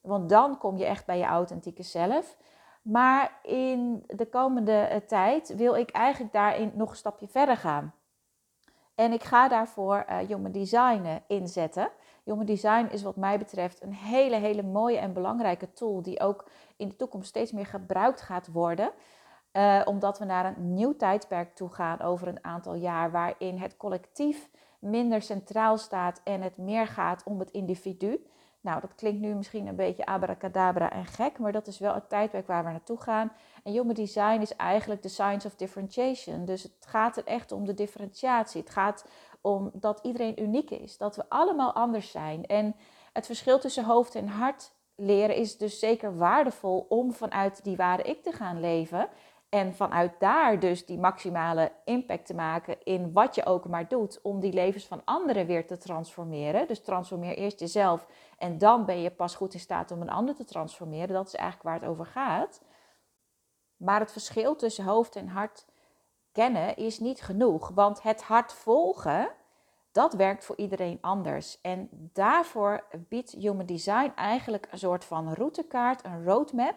Want 0.00 0.28
dan 0.28 0.58
kom 0.58 0.76
je 0.76 0.84
echt 0.84 1.06
bij 1.06 1.18
je 1.18 1.24
authentieke 1.24 1.82
zelf. 1.82 2.36
Maar 2.86 3.38
in 3.42 4.04
de 4.06 4.26
komende 4.26 4.72
eh, 4.72 5.00
tijd 5.00 5.54
wil 5.56 5.74
ik 5.74 5.90
eigenlijk 5.90 6.32
daarin 6.32 6.72
nog 6.74 6.90
een 6.90 6.96
stapje 6.96 7.28
verder 7.28 7.56
gaan. 7.56 7.94
En 8.94 9.12
ik 9.12 9.22
ga 9.22 9.48
daarvoor 9.48 10.04
uh, 10.08 10.18
Human 10.18 10.52
Design 10.52 11.22
inzetten. 11.26 11.90
Human 12.24 12.46
Design 12.46 12.86
is 12.90 13.02
wat 13.02 13.16
mij 13.16 13.38
betreft 13.38 13.82
een 13.82 13.92
hele, 13.92 14.36
hele 14.36 14.62
mooie 14.62 14.98
en 14.98 15.12
belangrijke 15.12 15.72
tool 15.72 16.02
die 16.02 16.20
ook 16.20 16.48
in 16.76 16.88
de 16.88 16.96
toekomst 16.96 17.28
steeds 17.28 17.52
meer 17.52 17.66
gebruikt 17.66 18.20
gaat 18.20 18.52
worden. 18.52 18.90
Uh, 19.52 19.82
omdat 19.84 20.18
we 20.18 20.24
naar 20.24 20.44
een 20.44 20.74
nieuw 20.74 20.96
tijdperk 20.96 21.54
toe 21.54 21.68
gaan 21.68 22.00
over 22.00 22.28
een 22.28 22.44
aantal 22.44 22.74
jaar, 22.74 23.10
waarin 23.10 23.58
het 23.58 23.76
collectief 23.76 24.48
minder 24.78 25.22
centraal 25.22 25.78
staat 25.78 26.20
en 26.24 26.42
het 26.42 26.56
meer 26.56 26.86
gaat 26.86 27.22
om 27.24 27.38
het 27.38 27.50
individu. 27.50 28.26
Nou, 28.66 28.80
dat 28.80 28.94
klinkt 28.94 29.20
nu 29.20 29.34
misschien 29.34 29.66
een 29.66 29.76
beetje 29.76 30.06
abracadabra 30.06 30.90
en 30.90 31.04
gek, 31.04 31.38
maar 31.38 31.52
dat 31.52 31.66
is 31.66 31.78
wel 31.78 31.94
het 31.94 32.08
tijdperk 32.08 32.46
waar 32.46 32.64
we 32.64 32.70
naartoe 32.70 33.00
gaan. 33.00 33.32
En 33.62 33.72
Human 33.72 33.94
Design 33.94 34.40
is 34.40 34.56
eigenlijk 34.56 35.02
de 35.02 35.08
science 35.08 35.46
of 35.46 35.54
differentiation. 35.54 36.44
Dus 36.44 36.62
het 36.62 36.86
gaat 36.86 37.16
er 37.16 37.24
echt 37.24 37.52
om 37.52 37.64
de 37.64 37.74
differentiatie. 37.74 38.60
Het 38.60 38.70
gaat 38.70 39.06
om 39.40 39.70
dat 39.72 40.00
iedereen 40.02 40.42
uniek 40.42 40.70
is, 40.70 40.98
dat 40.98 41.16
we 41.16 41.24
allemaal 41.28 41.72
anders 41.72 42.10
zijn. 42.10 42.46
En 42.46 42.76
het 43.12 43.26
verschil 43.26 43.58
tussen 43.58 43.84
hoofd 43.84 44.14
en 44.14 44.28
hart 44.28 44.72
leren 44.94 45.36
is 45.36 45.56
dus 45.56 45.78
zeker 45.78 46.16
waardevol 46.16 46.86
om 46.88 47.12
vanuit 47.12 47.64
die 47.64 47.76
ware 47.76 48.02
ik 48.02 48.22
te 48.22 48.32
gaan 48.32 48.60
leven. 48.60 49.08
En 49.56 49.74
vanuit 49.74 50.12
daar 50.18 50.60
dus 50.60 50.86
die 50.86 50.98
maximale 50.98 51.72
impact 51.84 52.26
te 52.26 52.34
maken 52.34 52.82
in 52.82 53.12
wat 53.12 53.34
je 53.34 53.46
ook 53.46 53.68
maar 53.68 53.88
doet 53.88 54.20
om 54.22 54.40
die 54.40 54.52
levens 54.52 54.86
van 54.86 55.02
anderen 55.04 55.46
weer 55.46 55.66
te 55.66 55.76
transformeren. 55.76 56.68
Dus 56.68 56.82
transformeer 56.82 57.36
eerst 57.36 57.60
jezelf 57.60 58.06
en 58.38 58.58
dan 58.58 58.84
ben 58.84 59.00
je 59.00 59.10
pas 59.10 59.34
goed 59.34 59.54
in 59.54 59.60
staat 59.60 59.90
om 59.90 60.00
een 60.00 60.10
ander 60.10 60.34
te 60.34 60.44
transformeren. 60.44 61.14
Dat 61.14 61.26
is 61.26 61.34
eigenlijk 61.34 61.68
waar 61.68 61.80
het 61.80 61.88
over 61.88 62.06
gaat. 62.06 62.62
Maar 63.76 64.00
het 64.00 64.12
verschil 64.12 64.56
tussen 64.56 64.84
hoofd 64.84 65.16
en 65.16 65.28
hart 65.28 65.66
kennen 66.32 66.76
is 66.76 66.98
niet 66.98 67.22
genoeg. 67.22 67.70
Want 67.74 68.02
het 68.02 68.22
hart 68.22 68.52
volgen, 68.52 69.28
dat 69.92 70.14
werkt 70.14 70.44
voor 70.44 70.56
iedereen 70.56 70.98
anders. 71.00 71.60
En 71.60 71.88
daarvoor 72.12 72.84
biedt 73.08 73.30
Human 73.30 73.66
Design 73.66 74.12
eigenlijk 74.14 74.68
een 74.70 74.78
soort 74.78 75.04
van 75.04 75.34
routekaart, 75.34 76.04
een 76.04 76.24
roadmap, 76.24 76.76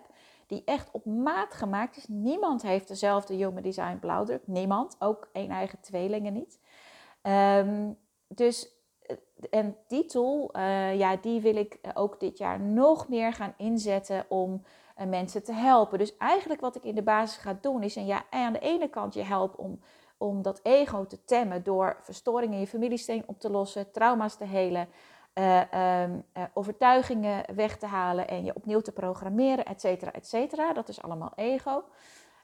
die 0.50 0.62
echt 0.65 0.91
op 0.91 1.06
maat 1.06 1.53
gemaakt 1.53 1.98
is. 1.98 2.06
Niemand 2.08 2.62
heeft 2.62 2.88
dezelfde 2.88 3.34
Human 3.34 3.62
Design 3.62 3.98
blauwdruk. 4.00 4.48
Niemand, 4.48 4.96
ook 5.00 5.29
één 5.32 5.50
eigen 5.50 5.79
tweelingen 5.79 6.34
niet. 6.34 6.60
Um, 7.24 7.98
dus 8.27 8.70
eh, 9.01 9.15
en 9.50 9.77
die 9.88 10.06
tool, 10.06 10.50
uh, 10.58 10.98
ja, 10.98 11.15
die 11.15 11.41
wil 11.41 11.56
ik 11.56 11.79
ook 11.94 12.20
dit 12.20 12.38
jaar 12.38 12.60
nog 12.60 13.08
meer 13.08 13.34
gaan 13.34 13.53
inzetten 13.58 14.25
om 14.27 14.63
mensen 15.08 15.44
te 15.44 15.53
helpen. 15.53 15.98
Dus 15.98 16.18
eigenlijk 16.18 16.62
wat 16.62 16.75
ik 16.75 16.84
in 16.84 16.96
de 16.96 17.03
basis 17.03 17.38
ga 17.38 17.58
doen 17.62 17.84
is, 17.84 17.96
en 17.96 18.06
ja, 18.06 18.24
aan 18.29 18.53
de 18.53 18.60
ene 18.60 18.89
kant 18.89 19.13
je 19.13 19.24
helpen 19.24 19.60
om 19.60 19.79
om 20.20 20.41
dat 20.41 20.60
ego 20.63 21.06
te 21.06 21.24
temmen 21.25 21.63
door 21.63 21.98
verstoringen 22.01 22.53
in 22.53 22.60
je 22.60 22.68
familiesteen 22.68 23.24
op 23.25 23.39
te 23.39 23.50
lossen, 23.50 23.91
trauma's 23.91 24.36
te 24.36 24.46
helen, 24.46 24.89
uh, 25.39 25.62
uh, 25.74 26.43
overtuigingen 26.53 27.55
weg 27.55 27.77
te 27.77 27.86
halen 27.86 28.27
en 28.27 28.43
je 28.43 28.55
opnieuw 28.55 28.81
te 28.81 28.91
programmeren, 28.91 29.65
et 29.65 29.81
cetera, 29.81 30.12
et 30.12 30.27
cetera. 30.27 30.74
Dat 30.74 30.89
is 30.89 31.01
allemaal 31.01 31.31
ego. 31.36 31.84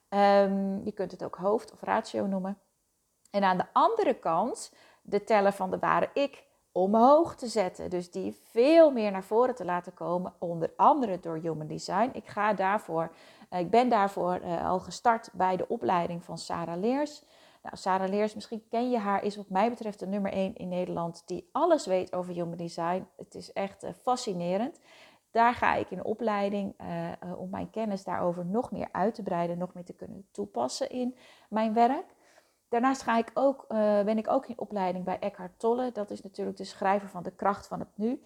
Um, 0.10 0.82
je 0.84 0.92
kunt 0.94 1.12
het 1.12 1.24
ook 1.24 1.36
hoofd 1.36 1.72
of 1.72 1.82
ratio 1.82 2.26
noemen. 2.26 2.58
En 3.32 3.44
aan 3.44 3.58
de 3.58 3.66
andere 3.74 4.14
kant 4.14 4.74
de 5.02 5.24
teller 5.24 5.52
van 5.52 5.72
de 5.72 5.80
ware 5.80 6.10
ik 6.14 6.44
omhoog 6.72 7.36
te 7.36 7.48
zetten. 7.48 7.90
Dus 7.90 8.12
die 8.12 8.42
veel 8.52 8.92
meer 8.92 9.12
naar 9.12 9.24
voren 9.24 9.56
te 9.56 9.66
laten 9.66 9.94
komen, 9.94 10.34
onder 10.40 10.72
andere 10.76 11.20
door 11.20 11.38
Human 11.38 11.68
Design. 11.68 12.10
Ik, 12.14 12.28
ga 12.28 12.54
daarvoor, 12.54 13.12
uh, 13.50 13.60
ik 13.60 13.70
ben 13.70 13.90
daarvoor 13.90 14.42
al 14.64 14.80
gestart 14.80 15.30
bij 15.34 15.56
de 15.58 15.68
opleiding 15.68 16.24
van 16.24 16.38
Sarah 16.38 16.80
Leers. 16.80 17.24
Nou, 17.66 17.78
Sarah 17.78 18.10
Leers, 18.10 18.34
misschien 18.34 18.68
ken 18.70 18.90
je 18.90 18.98
haar, 18.98 19.24
is 19.24 19.36
wat 19.36 19.50
mij 19.50 19.70
betreft 19.70 20.00
de 20.00 20.08
nummer 20.08 20.32
1 20.32 20.56
in 20.56 20.70
Nederland 20.70 21.24
die 21.26 21.50
alles 21.52 21.86
weet 21.86 22.14
over 22.14 22.34
human 22.34 22.58
design. 22.58 23.08
Het 23.18 23.36
is 23.36 23.54
echt 23.54 23.84
uh, 23.84 23.90
fascinerend. 24.02 24.80
Daar 25.32 25.54
ga 25.54 25.76
ik 25.76 25.90
in 25.90 26.04
opleiding 26.04 26.74
uh, 26.82 27.08
uh, 27.08 27.40
om 27.40 27.50
mijn 27.50 27.70
kennis 27.70 28.04
daarover 28.04 28.46
nog 28.46 28.72
meer 28.72 28.88
uit 28.92 29.16
te 29.16 29.24
breiden, 29.24 29.58
nog 29.58 29.74
meer 29.74 29.86
te 29.86 29.94
kunnen 29.94 30.28
toepassen 30.32 30.90
in 30.90 31.16
mijn 31.50 31.74
werk. 31.74 32.06
Daarnaast 32.70 33.02
ga 33.02 33.18
ik 33.18 33.32
ook, 33.34 33.68
ben 33.68 34.18
ik 34.18 34.30
ook 34.30 34.48
in 34.48 34.60
opleiding 34.60 35.06
bij 35.06 35.20
Eckhart 35.20 35.60
Tolle. 35.60 35.92
Dat 35.92 36.12
is 36.12 36.22
natuurlijk 36.22 36.58
de 36.58 36.64
schrijver 36.64 37.10
van 37.10 37.24
De 37.24 37.32
Kracht 37.32 37.68
van 37.68 37.80
het 37.80 37.90
Nu. 37.96 38.22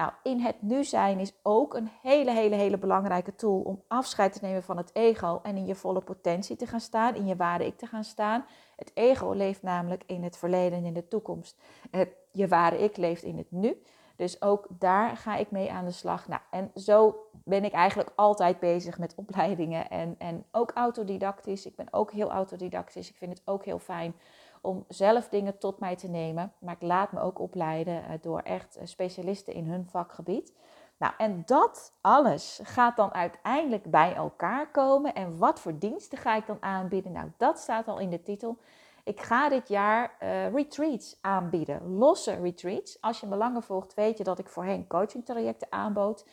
Nou, 0.00 0.12
in 0.22 0.40
het 0.40 0.62
nu 0.62 0.84
zijn 0.84 1.18
is 1.18 1.32
ook 1.42 1.74
een 1.74 1.90
hele, 2.02 2.30
hele, 2.30 2.54
hele 2.54 2.78
belangrijke 2.78 3.34
tool 3.34 3.60
om 3.60 3.82
afscheid 3.88 4.32
te 4.32 4.38
nemen 4.42 4.62
van 4.62 4.76
het 4.76 4.94
ego 4.94 5.40
en 5.42 5.56
in 5.56 5.66
je 5.66 5.74
volle 5.74 6.00
potentie 6.00 6.56
te 6.56 6.66
gaan 6.66 6.80
staan, 6.80 7.14
in 7.14 7.26
je 7.26 7.36
ware 7.36 7.66
ik 7.66 7.78
te 7.78 7.86
gaan 7.86 8.04
staan. 8.04 8.44
Het 8.80 8.90
ego 8.94 9.32
leeft 9.32 9.62
namelijk 9.62 10.02
in 10.06 10.22
het 10.22 10.36
verleden 10.36 10.78
en 10.78 10.84
in 10.84 10.94
de 10.94 11.08
toekomst. 11.08 11.60
Het, 11.90 12.08
je 12.30 12.48
ware 12.48 12.78
ik 12.78 12.96
leeft 12.96 13.22
in 13.22 13.36
het 13.36 13.50
nu. 13.50 13.82
Dus 14.16 14.42
ook 14.42 14.66
daar 14.68 15.16
ga 15.16 15.36
ik 15.36 15.50
mee 15.50 15.70
aan 15.70 15.84
de 15.84 15.90
slag. 15.90 16.28
Nou, 16.28 16.40
en 16.50 16.70
zo 16.74 17.26
ben 17.44 17.64
ik 17.64 17.72
eigenlijk 17.72 18.12
altijd 18.16 18.60
bezig 18.60 18.98
met 18.98 19.14
opleidingen 19.14 19.90
en, 19.90 20.14
en 20.18 20.44
ook 20.50 20.70
autodidactisch. 20.70 21.66
Ik 21.66 21.76
ben 21.76 21.86
ook 21.90 22.12
heel 22.12 22.30
autodidactisch. 22.30 23.10
Ik 23.10 23.16
vind 23.16 23.32
het 23.38 23.42
ook 23.44 23.64
heel 23.64 23.78
fijn 23.78 24.14
om 24.60 24.84
zelf 24.88 25.28
dingen 25.28 25.58
tot 25.58 25.78
mij 25.78 25.96
te 25.96 26.08
nemen. 26.08 26.52
Maar 26.58 26.74
ik 26.74 26.82
laat 26.82 27.12
me 27.12 27.20
ook 27.20 27.38
opleiden 27.38 28.04
eh, 28.04 28.10
door 28.20 28.40
echt 28.40 28.76
eh, 28.76 28.86
specialisten 28.86 29.54
in 29.54 29.66
hun 29.66 29.86
vakgebied. 29.86 30.52
Nou, 31.00 31.12
en 31.18 31.42
dat 31.46 31.92
alles 32.00 32.60
gaat 32.62 32.96
dan 32.96 33.14
uiteindelijk 33.14 33.90
bij 33.90 34.14
elkaar 34.14 34.70
komen. 34.70 35.14
En 35.14 35.38
wat 35.38 35.60
voor 35.60 35.78
diensten 35.78 36.18
ga 36.18 36.36
ik 36.36 36.46
dan 36.46 36.56
aanbieden? 36.60 37.12
Nou, 37.12 37.28
dat 37.36 37.58
staat 37.58 37.88
al 37.88 37.98
in 37.98 38.10
de 38.10 38.22
titel. 38.22 38.58
Ik 39.04 39.20
ga 39.20 39.48
dit 39.48 39.68
jaar 39.68 40.16
uh, 40.22 40.52
retreats 40.52 41.18
aanbieden, 41.20 41.96
losse 41.96 42.34
retreats. 42.34 43.00
Als 43.00 43.20
je 43.20 43.26
me 43.26 43.36
langer 43.36 43.62
volgt, 43.62 43.94
weet 43.94 44.18
je 44.18 44.24
dat 44.24 44.38
ik 44.38 44.48
voorheen 44.48 44.86
coachingtrajecten 44.86 45.68
aanbood. 45.70 46.24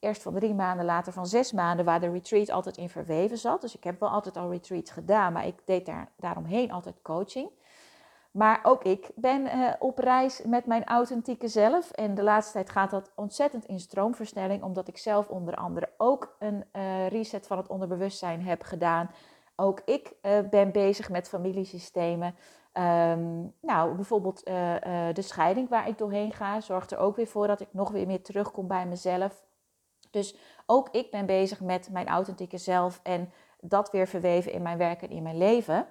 Eerst 0.00 0.22
van 0.22 0.34
drie 0.34 0.54
maanden, 0.54 0.84
later 0.84 1.12
van 1.12 1.26
zes 1.26 1.52
maanden, 1.52 1.84
waar 1.84 2.00
de 2.00 2.10
retreat 2.10 2.50
altijd 2.50 2.76
in 2.76 2.88
verweven 2.88 3.38
zat. 3.38 3.60
Dus 3.60 3.76
ik 3.76 3.84
heb 3.84 4.00
wel 4.00 4.08
altijd 4.08 4.36
al 4.36 4.50
retreats 4.50 4.90
gedaan, 4.90 5.32
maar 5.32 5.46
ik 5.46 5.58
deed 5.64 5.86
daar, 5.86 6.08
daaromheen 6.16 6.72
altijd 6.72 7.02
coaching. 7.02 7.50
Maar 8.36 8.60
ook 8.62 8.84
ik 8.84 9.10
ben 9.14 9.46
uh, 9.46 9.72
op 9.78 9.98
reis 9.98 10.42
met 10.42 10.66
mijn 10.66 10.84
authentieke 10.84 11.48
zelf. 11.48 11.90
En 11.90 12.14
de 12.14 12.22
laatste 12.22 12.52
tijd 12.52 12.70
gaat 12.70 12.90
dat 12.90 13.10
ontzettend 13.14 13.64
in 13.64 13.80
stroomversnelling, 13.80 14.62
omdat 14.62 14.88
ik 14.88 14.98
zelf 14.98 15.28
onder 15.28 15.54
andere 15.54 15.88
ook 15.96 16.36
een 16.38 16.64
uh, 16.72 17.08
reset 17.08 17.46
van 17.46 17.56
het 17.56 17.68
onderbewustzijn 17.68 18.42
heb 18.42 18.62
gedaan. 18.62 19.10
Ook 19.56 19.80
ik 19.84 20.12
uh, 20.22 20.38
ben 20.50 20.72
bezig 20.72 21.10
met 21.10 21.28
familiesystemen. 21.28 22.34
Um, 22.72 23.54
nou, 23.60 23.94
bijvoorbeeld 23.94 24.44
de 25.12 25.22
scheiding 25.22 25.68
waar 25.68 25.88
ik 25.88 25.98
doorheen 25.98 26.32
ga, 26.32 26.60
zorgt 26.60 26.90
er 26.90 26.98
ook 26.98 27.16
weer 27.16 27.26
voor 27.26 27.46
dat 27.46 27.60
ik 27.60 27.68
nog 27.70 27.90
weer 27.90 28.06
meer 28.06 28.22
terugkom 28.22 28.66
bij 28.66 28.86
mezelf. 28.86 29.44
Dus 30.10 30.36
ook 30.66 30.88
ik 30.90 31.10
ben 31.10 31.26
bezig 31.26 31.60
met 31.60 31.90
mijn 31.90 32.08
authentieke 32.08 32.58
zelf 32.58 33.00
en 33.02 33.32
dat 33.60 33.90
weer 33.90 34.06
verweven 34.06 34.52
in 34.52 34.62
mijn 34.62 34.78
werk 34.78 35.02
en 35.02 35.10
in 35.10 35.22
mijn 35.22 35.38
leven. 35.38 35.86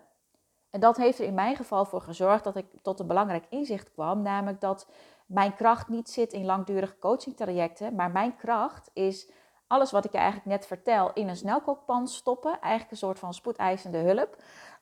En 0.73 0.79
dat 0.79 0.97
heeft 0.97 1.19
er 1.19 1.25
in 1.25 1.33
mijn 1.33 1.55
geval 1.55 1.85
voor 1.85 2.01
gezorgd 2.01 2.43
dat 2.43 2.55
ik 2.55 2.65
tot 2.81 2.99
een 2.99 3.07
belangrijk 3.07 3.45
inzicht 3.49 3.91
kwam, 3.91 4.21
namelijk 4.21 4.61
dat 4.61 4.87
mijn 5.25 5.55
kracht 5.55 5.87
niet 5.87 6.09
zit 6.09 6.33
in 6.33 6.45
langdurige 6.45 6.97
coachingtrajecten, 6.99 7.95
maar 7.95 8.11
mijn 8.11 8.35
kracht 8.35 8.89
is 8.93 9.29
alles 9.67 9.91
wat 9.91 10.05
ik 10.05 10.11
je 10.11 10.17
eigenlijk 10.17 10.47
net 10.47 10.65
vertel 10.65 11.13
in 11.13 11.27
een 11.27 11.35
snelkookpan 11.35 12.07
stoppen, 12.07 12.51
eigenlijk 12.51 12.91
een 12.91 12.97
soort 12.97 13.19
van 13.19 13.33
spoedeisende 13.33 13.97
hulp. 13.97 14.35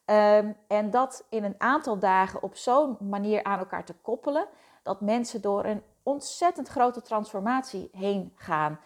Um, 0.05 0.57
en 0.67 0.89
dat 0.89 1.25
in 1.29 1.43
een 1.43 1.55
aantal 1.57 1.99
dagen 1.99 2.43
op 2.43 2.55
zo'n 2.55 2.97
manier 2.99 3.43
aan 3.43 3.59
elkaar 3.59 3.85
te 3.85 3.95
koppelen, 4.01 4.47
dat 4.83 5.01
mensen 5.01 5.41
door 5.41 5.65
een 5.65 5.83
ontzettend 6.03 6.67
grote 6.67 7.01
transformatie 7.01 7.89
heen 7.91 8.33
gaan. 8.35 8.79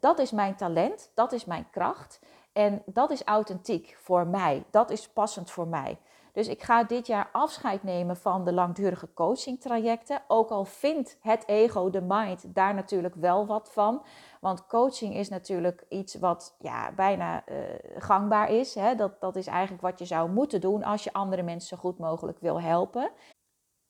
Dat 0.00 0.18
is 0.18 0.30
mijn 0.30 0.54
talent, 0.54 1.10
dat 1.14 1.32
is 1.32 1.44
mijn 1.44 1.70
kracht 1.70 2.20
en 2.52 2.82
dat 2.86 3.10
is 3.10 3.22
authentiek 3.22 3.96
voor 4.00 4.26
mij, 4.26 4.64
dat 4.70 4.90
is 4.90 5.08
passend 5.08 5.50
voor 5.50 5.66
mij. 5.66 5.98
Dus 6.32 6.48
ik 6.48 6.62
ga 6.62 6.84
dit 6.84 7.06
jaar 7.06 7.28
afscheid 7.32 7.82
nemen 7.82 8.16
van 8.16 8.44
de 8.44 8.52
langdurige 8.52 9.12
coachingtrajecten. 9.14 10.22
Ook 10.28 10.50
al 10.50 10.64
vindt 10.64 11.18
het 11.20 11.46
ego, 11.46 11.90
de 11.90 12.00
mind, 12.00 12.54
daar 12.54 12.74
natuurlijk 12.74 13.14
wel 13.14 13.46
wat 13.46 13.72
van. 13.72 14.04
Want 14.40 14.66
coaching 14.66 15.14
is 15.14 15.28
natuurlijk 15.28 15.84
iets 15.88 16.14
wat 16.14 16.56
ja, 16.58 16.92
bijna 16.92 17.48
uh, 17.48 17.56
gangbaar 17.96 18.50
is. 18.50 18.74
Hè? 18.74 18.94
Dat, 18.94 19.20
dat 19.20 19.36
is 19.36 19.46
eigenlijk 19.46 19.82
wat 19.82 19.98
je 19.98 20.04
zou 20.04 20.30
moeten 20.30 20.60
doen 20.60 20.82
als 20.82 21.04
je 21.04 21.12
andere 21.12 21.42
mensen 21.42 21.68
zo 21.68 21.82
goed 21.82 21.98
mogelijk 21.98 22.38
wil 22.40 22.60
helpen. 22.60 23.10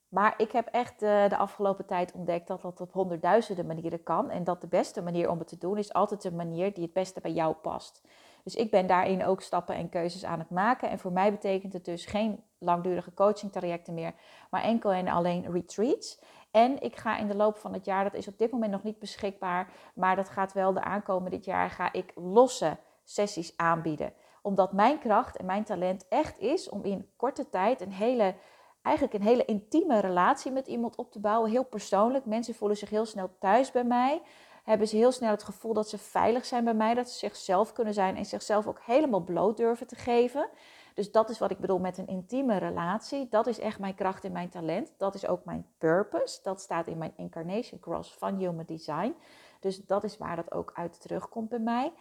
Maar 0.09 0.35
ik 0.37 0.53
heb 0.53 0.67
echt 0.67 1.03
uh, 1.03 1.29
de 1.29 1.37
afgelopen 1.37 1.87
tijd 1.87 2.13
ontdekt 2.13 2.47
dat 2.47 2.63
dat 2.63 2.81
op 2.81 2.93
honderdduizenden 2.93 3.67
manieren 3.67 4.03
kan. 4.03 4.31
En 4.31 4.45
dat 4.45 4.61
de 4.61 4.67
beste 4.67 5.03
manier 5.03 5.31
om 5.31 5.39
het 5.39 5.49
te 5.49 5.59
doen 5.59 5.79
is 5.79 5.93
altijd 5.93 6.23
de 6.23 6.33
manier 6.33 6.75
die 6.75 6.85
het 6.85 6.93
beste 6.93 7.21
bij 7.21 7.33
jou 7.33 7.55
past. 7.55 8.03
Dus 8.43 8.55
ik 8.55 8.71
ben 8.71 8.87
daarin 8.87 9.25
ook 9.25 9.43
stappen 9.43 9.75
en 9.75 9.89
keuzes 9.89 10.25
aan 10.25 10.39
het 10.39 10.51
maken. 10.51 10.91
En 10.91 10.99
voor 10.99 11.13
mij 11.13 11.31
betekent 11.31 11.73
het 11.73 11.85
dus 11.85 12.07
geen 12.07 12.45
langdurige 12.59 13.15
coaching 13.15 13.53
trajecten 13.53 13.95
meer, 13.95 14.15
maar 14.51 14.63
enkel 14.63 14.93
en 14.93 15.09
alleen 15.09 15.53
retreats. 15.53 16.21
En 16.51 16.83
ik 16.83 16.97
ga 16.97 17.19
in 17.19 17.29
de 17.29 17.37
loop 17.37 17.57
van 17.57 17.73
het 17.73 17.85
jaar, 17.85 18.05
dat 18.05 18.15
is 18.15 18.29
op 18.29 18.39
dit 18.39 18.51
moment 18.51 18.73
nog 18.73 18.83
niet 18.83 18.99
beschikbaar, 18.99 19.73
maar 19.95 20.17
dat 20.17 20.29
gaat 20.29 20.53
wel 20.53 20.73
de 20.73 20.83
aankomen 20.83 21.31
dit 21.31 21.45
jaar, 21.45 21.71
ga 21.71 21.93
ik 21.93 22.13
losse 22.15 22.77
sessies 23.05 23.57
aanbieden. 23.57 24.13
Omdat 24.43 24.73
mijn 24.73 24.99
kracht 24.99 25.37
en 25.37 25.47
mijn 25.47 25.65
talent 25.65 26.09
echt 26.09 26.39
is 26.39 26.69
om 26.69 26.85
in 26.85 27.11
korte 27.17 27.49
tijd 27.49 27.81
een 27.81 27.93
hele, 27.93 28.35
eigenlijk 28.83 29.17
een 29.17 29.23
hele 29.23 29.45
intieme 29.45 30.01
relatie 30.01 30.53
met 30.53 30.67
iemand 30.67 30.97
op 30.97 31.13
te 31.13 31.21
bouwen. 31.21 31.51
Heel 31.51 31.65
persoonlijk. 31.65 32.25
Mensen 32.25 32.55
voelen 32.55 32.77
zich 32.77 32.91
heel 32.91 33.07
snel 33.07 33.31
thuis 33.39 33.71
bij 33.71 33.85
mij 33.85 34.23
hebben 34.63 34.89
ze 34.89 34.97
heel 34.97 35.13
snel 35.13 35.31
het 35.31 35.43
gevoel 35.43 35.73
dat 35.73 35.89
ze 35.89 35.99
veilig 35.99 36.45
zijn 36.45 36.65
bij 36.65 36.75
mij, 36.75 36.95
dat 36.95 37.11
ze 37.11 37.19
zichzelf 37.19 37.73
kunnen 37.73 37.95
zijn 37.95 38.17
en 38.17 38.25
zichzelf 38.25 38.67
ook 38.67 38.81
helemaal 38.81 39.21
bloot 39.21 39.57
durven 39.57 39.87
te 39.87 39.97
geven. 39.97 40.49
Dus 40.95 41.13
dat 41.13 41.31
is 41.31 41.39
wat 41.39 41.51
ik 41.51 41.59
bedoel 41.59 41.79
met 41.79 41.99
een 41.99 42.07
intieme 42.07 42.57
relatie. 42.57 43.29
Dat 43.29 43.47
is 43.47 43.59
echt 43.59 43.79
mijn 43.79 43.95
kracht 43.95 44.25
en 44.25 44.33
mijn 44.33 44.49
talent. 44.49 44.93
Dat 44.97 45.15
is 45.15 45.27
ook 45.27 45.45
mijn 45.45 45.67
purpose. 45.79 46.39
Dat 46.43 46.61
staat 46.61 46.87
in 46.87 46.99
mijn 46.99 47.13
Incarnation 47.17 47.81
Cross 47.81 48.15
van 48.15 48.37
Human 48.37 48.65
Design. 48.67 49.15
Dus 49.61 49.87
dat 49.87 50.05
is 50.05 50.19
waar 50.19 50.37
dat 50.37 50.53
ook 50.53 50.71
uit 50.75 51.01
terugkomt 51.01 51.49
bij 51.49 51.59
mij. 51.59 51.93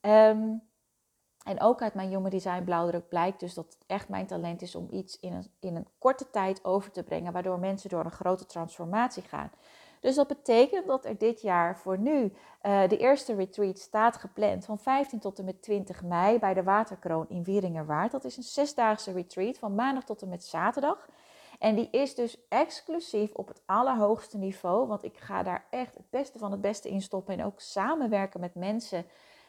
Um, 0.00 0.62
en 1.44 1.60
ook 1.60 1.82
uit 1.82 1.94
mijn 1.94 2.08
Human 2.08 2.30
Design 2.30 2.64
blauwdruk 2.64 3.08
blijkt 3.08 3.40
dus 3.40 3.54
dat 3.54 3.64
het 3.64 3.84
echt 3.86 4.08
mijn 4.08 4.26
talent 4.26 4.62
is 4.62 4.74
om 4.74 4.88
iets 4.90 5.20
in 5.20 5.32
een, 5.32 5.46
in 5.60 5.76
een 5.76 5.88
korte 5.98 6.30
tijd 6.30 6.64
over 6.64 6.90
te 6.90 7.02
brengen, 7.02 7.32
waardoor 7.32 7.58
mensen 7.58 7.90
door 7.90 8.04
een 8.04 8.10
grote 8.10 8.46
transformatie 8.46 9.22
gaan. 9.22 9.50
Dus 10.00 10.14
dat 10.14 10.26
betekent 10.26 10.86
dat 10.86 11.04
er 11.04 11.18
dit 11.18 11.40
jaar 11.40 11.78
voor 11.78 11.98
nu 11.98 12.32
uh, 12.62 12.88
de 12.88 12.96
eerste 12.96 13.34
retreat 13.34 13.78
staat 13.78 14.16
gepland 14.16 14.64
van 14.64 14.78
15 14.78 15.18
tot 15.18 15.38
en 15.38 15.44
met 15.44 15.62
20 15.62 16.02
mei 16.02 16.38
bij 16.38 16.54
de 16.54 16.62
Waterkroon 16.62 17.28
in 17.28 17.44
Wieringerwaard. 17.44 18.10
Dat 18.12 18.24
is 18.24 18.36
een 18.36 18.42
zesdaagse 18.42 19.12
retreat 19.12 19.58
van 19.58 19.74
maandag 19.74 20.04
tot 20.04 20.22
en 20.22 20.28
met 20.28 20.44
zaterdag. 20.44 21.08
En 21.58 21.74
die 21.74 21.88
is 21.90 22.14
dus 22.14 22.38
exclusief 22.48 23.34
op 23.34 23.48
het 23.48 23.62
allerhoogste 23.66 24.38
niveau, 24.38 24.86
want 24.86 25.04
ik 25.04 25.16
ga 25.16 25.42
daar 25.42 25.64
echt 25.70 25.94
het 25.94 26.10
beste 26.10 26.38
van 26.38 26.50
het 26.50 26.60
beste 26.60 26.88
in 26.88 27.02
stoppen 27.02 27.38
en 27.38 27.44
ook 27.44 27.60
samenwerken 27.60 28.40
met 28.40 28.54
mensen 28.54 29.06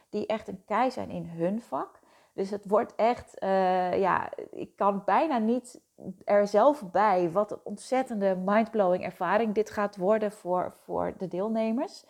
die 0.10 0.26
echt 0.26 0.48
een 0.48 0.64
kei 0.66 0.92
zijn 0.92 1.10
in 1.10 1.26
hun 1.26 1.62
vak. 1.62 1.99
Dus 2.40 2.50
het 2.50 2.64
wordt 2.68 2.96
echt, 2.96 3.44
uh, 3.44 4.00
ja, 4.00 4.30
ik 4.52 4.76
kan 4.76 5.02
bijna 5.06 5.38
niet 5.38 5.82
er 6.26 6.48
zelf 6.48 6.92
bij 6.92 7.32
wat 7.32 7.52
een 7.52 7.60
ontzettende 7.64 8.36
mindblowing 8.36 9.04
ervaring 9.04 9.54
dit 9.54 9.70
gaat 9.70 9.98
worden 9.98 10.32
voor, 10.32 10.74
voor 10.84 11.14
de 11.18 11.28
deelnemers. 11.28 12.06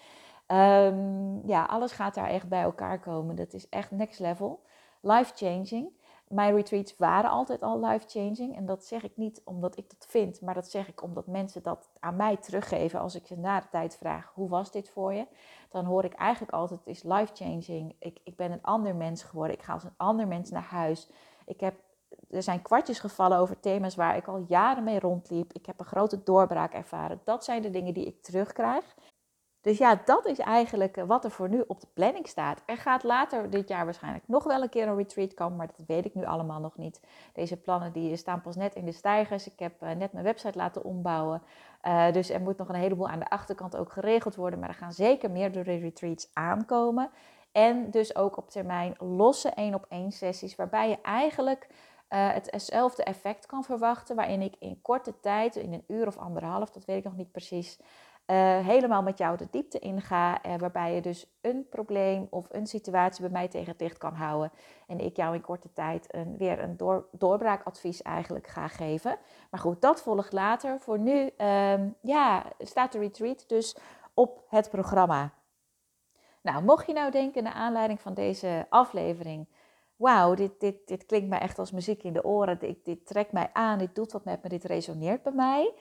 Um, 0.48 1.48
ja, 1.48 1.64
alles 1.64 1.92
gaat 1.92 2.16
daar 2.16 2.30
echt 2.30 2.48
bij 2.48 2.62
elkaar 2.62 3.00
komen. 3.00 3.36
Dat 3.36 3.54
is 3.54 3.70
echt 3.70 3.92
next 3.92 4.20
level. 4.20 4.62
Life 5.02 5.32
changing. 5.36 5.92
Mijn 6.30 6.56
retreats 6.56 6.98
waren 6.98 7.30
altijd 7.30 7.62
al 7.62 7.86
life 7.86 8.08
changing. 8.08 8.56
En 8.56 8.66
dat 8.66 8.86
zeg 8.86 9.04
ik 9.04 9.18
niet 9.18 9.42
omdat 9.46 9.78
ik 9.78 9.90
dat 9.90 10.06
vind, 10.10 10.42
maar 10.42 10.54
dat 10.54 10.70
zeg 10.70 10.88
ik 10.88 11.04
omdat 11.04 11.28
mensen 11.28 11.64
dat 11.64 11.90
aan 12.00 12.16
mij 12.16 12.38
teruggeven. 12.38 13.00
Als 13.00 13.16
ik 13.16 13.28
ze 13.28 13.38
na 13.38 13.60
de 13.60 13.68
tijd 13.72 13.98
vraag: 13.98 14.32
hoe 14.34 14.50
was 14.50 14.72
dit 14.72 14.90
voor 14.90 15.14
je? 15.14 15.28
Dan 15.70 15.86
hoor 15.86 16.04
ik 16.04 16.14
eigenlijk 16.14 16.54
altijd: 16.54 16.80
het 16.80 16.96
is 16.96 17.04
life 17.04 17.36
changing. 17.36 17.96
Ik, 18.00 18.20
ik 18.24 18.36
ben 18.36 18.52
een 18.52 18.62
ander 18.62 18.96
mens 18.96 19.24
geworden. 19.24 19.56
Ik 19.56 19.64
ga 19.64 19.74
als 19.74 19.84
een 19.84 19.98
ander 19.98 20.28
mens 20.28 20.50
naar 20.50 20.64
huis. 20.64 21.10
Ik 21.46 21.60
heb 21.60 21.76
er 22.30 22.44
zijn 22.44 22.62
kwartjes 22.62 23.00
gevallen 23.00 23.38
over 23.38 23.60
thema's 23.60 23.96
waar 23.96 24.16
ik 24.16 24.28
al 24.28 24.46
jaren 24.48 24.84
mee 24.84 25.00
rondliep. 25.00 25.54
Ik 25.54 25.66
heb 25.66 25.80
een 25.80 25.86
grote 25.86 26.24
doorbraak 26.24 26.74
ervaren. 26.74 27.22
Dat 27.24 27.44
zijn 27.44 27.62
de 27.62 27.70
dingen 27.70 27.94
die 27.94 28.06
ik 28.06 28.22
terugkrijg. 28.22 28.96
Dus 29.62 29.78
ja, 29.78 30.02
dat 30.06 30.26
is 30.26 30.40
eigenlijk 30.40 30.98
eh, 30.98 31.04
wat 31.04 31.24
er 31.24 31.32
voor 31.32 31.50
nu 31.50 31.64
op 31.68 31.82
de 31.82 31.88
planning 31.94 32.28
staat. 32.28 32.62
Er 32.66 32.78
gaat 32.78 33.04
later 33.04 33.50
dit 33.50 33.68
jaar 33.68 33.86
waarschijnlijk 33.86 34.28
nog 34.28 34.44
wel 34.44 34.62
een 34.62 34.70
keer 34.70 34.88
een 34.88 34.96
retreat 34.96 35.34
komen, 35.34 35.58
maar 35.58 35.68
dat 35.68 35.86
weet 35.88 36.06
ik 36.06 36.16
nu 36.16 36.26
allemaal 36.26 36.60
nog 36.60 36.78
niet. 36.78 37.02
Deze 37.34 37.58
plannen 37.58 37.92
die 37.92 38.16
staan 38.16 38.42
pas 38.42 38.56
net 38.56 38.76
in 38.76 38.86
de 38.86 38.92
stijgers. 38.92 39.48
Ik 39.48 39.60
heb 39.60 39.82
eh, 39.82 39.92
net 39.92 40.12
mijn 40.12 40.26
website 40.26 40.58
laten 40.58 40.84
ombouwen. 40.84 41.42
Uh, 41.84 42.12
dus 42.12 42.30
er 42.30 42.42
moet 42.42 42.58
nog 42.58 42.70
een 42.70 42.76
heleboel 42.76 43.08
aan 43.10 43.20
de 43.20 43.30
achterkant 43.30 43.78
ook 43.78 43.92
geregeld 43.92 44.36
worden. 44.36 44.60
Maar 44.60 44.70
er 44.70 44.76
gaan 44.76 44.94
zeker 44.94 45.32
meerdere 45.32 45.76
retreats 45.76 46.30
aankomen. 46.34 47.10
En 47.52 47.92
dus 47.92 48.16
ook 48.16 48.38
op 48.38 48.50
termijn 48.50 48.96
losse 48.98 49.50
één 49.50 49.74
op 49.74 49.86
één 49.90 50.12
sessies, 50.12 50.56
waarbij 50.56 50.90
je 50.90 51.02
eigenlijk 51.02 51.68
hetzelfde 52.08 53.04
effect 53.04 53.46
kan 53.46 53.64
verwachten. 53.64 54.16
Waarin 54.16 54.42
ik 54.42 54.56
in 54.60 54.82
korte 54.82 55.20
tijd, 55.20 55.56
in 55.56 55.74
een 55.74 55.84
uur 55.88 56.08
of 56.08 56.18
anderhalf, 56.18 56.72
dat 56.72 56.86
weet 56.86 56.98
ik 56.98 57.04
nog 57.04 57.16
niet 57.16 57.32
precies, 57.32 57.80
uh, 58.32 58.60
helemaal 58.66 59.02
met 59.02 59.18
jou 59.18 59.38
de 59.38 59.48
diepte 59.52 59.80
inga. 59.80 60.46
Uh, 60.46 60.56
waarbij 60.58 60.96
je 60.96 61.02
dus 61.02 61.26
een 61.42 61.68
probleem 61.70 62.28
of 62.30 62.48
een 62.52 62.68
situatie 62.68 63.22
bij 63.22 63.32
mij 63.32 63.48
tegen 63.48 63.72
het 63.72 63.82
licht 63.82 63.98
kan 63.98 64.14
houden. 64.14 64.52
En 64.88 65.00
ik 65.00 65.16
jou 65.16 65.36
in 65.36 65.42
korte 65.42 65.74
tijd 65.74 66.16
een, 66.16 66.38
weer 66.38 66.60
een 66.60 66.78
door, 66.78 67.08
doorbraakadvies 67.12 68.02
eigenlijk 68.02 68.48
ga 68.48 68.68
geven. 68.68 69.18
Maar 69.52 69.60
goed, 69.60 69.82
dat 69.82 70.02
volgt 70.02 70.34
later. 70.34 70.80
Voor 70.80 71.00
nu 71.00 71.30
um, 71.38 71.96
ja, 72.02 72.44
staat 72.60 72.92
de 72.92 73.00
retreat 73.00 73.44
dus 73.48 73.78
op 74.14 74.44
het 74.48 74.70
programma. 74.70 75.34
Nou, 76.42 76.64
mocht 76.64 76.88
je 76.88 76.94
nou 76.94 77.12
denken 77.12 77.44
naar 77.44 77.54
aanleiding 77.54 78.02
van 78.02 78.14
deze 78.14 78.66
aflevering 78.70 79.48
wauw, 79.96 80.34
dit, 80.34 80.60
dit, 80.60 80.88
dit 80.88 81.06
klinkt 81.06 81.30
mij 81.30 81.40
echt 81.40 81.60
als 81.60 81.72
muziek 81.72 82.04
in 82.04 82.14
de 82.14 82.24
oren. 82.24 82.60
Dit, 82.60 82.86
dit 82.86 83.06
trekt 83.06 83.32
mij 83.32 83.50
aan, 83.54 83.78
dit 83.78 83.96
doet 83.96 84.12
wat 84.12 84.24
met 84.24 84.44
me, 84.44 84.50
dit 84.50 84.64
resoneert 84.64 85.24
bij 85.24 85.32
mij. 85.32 85.74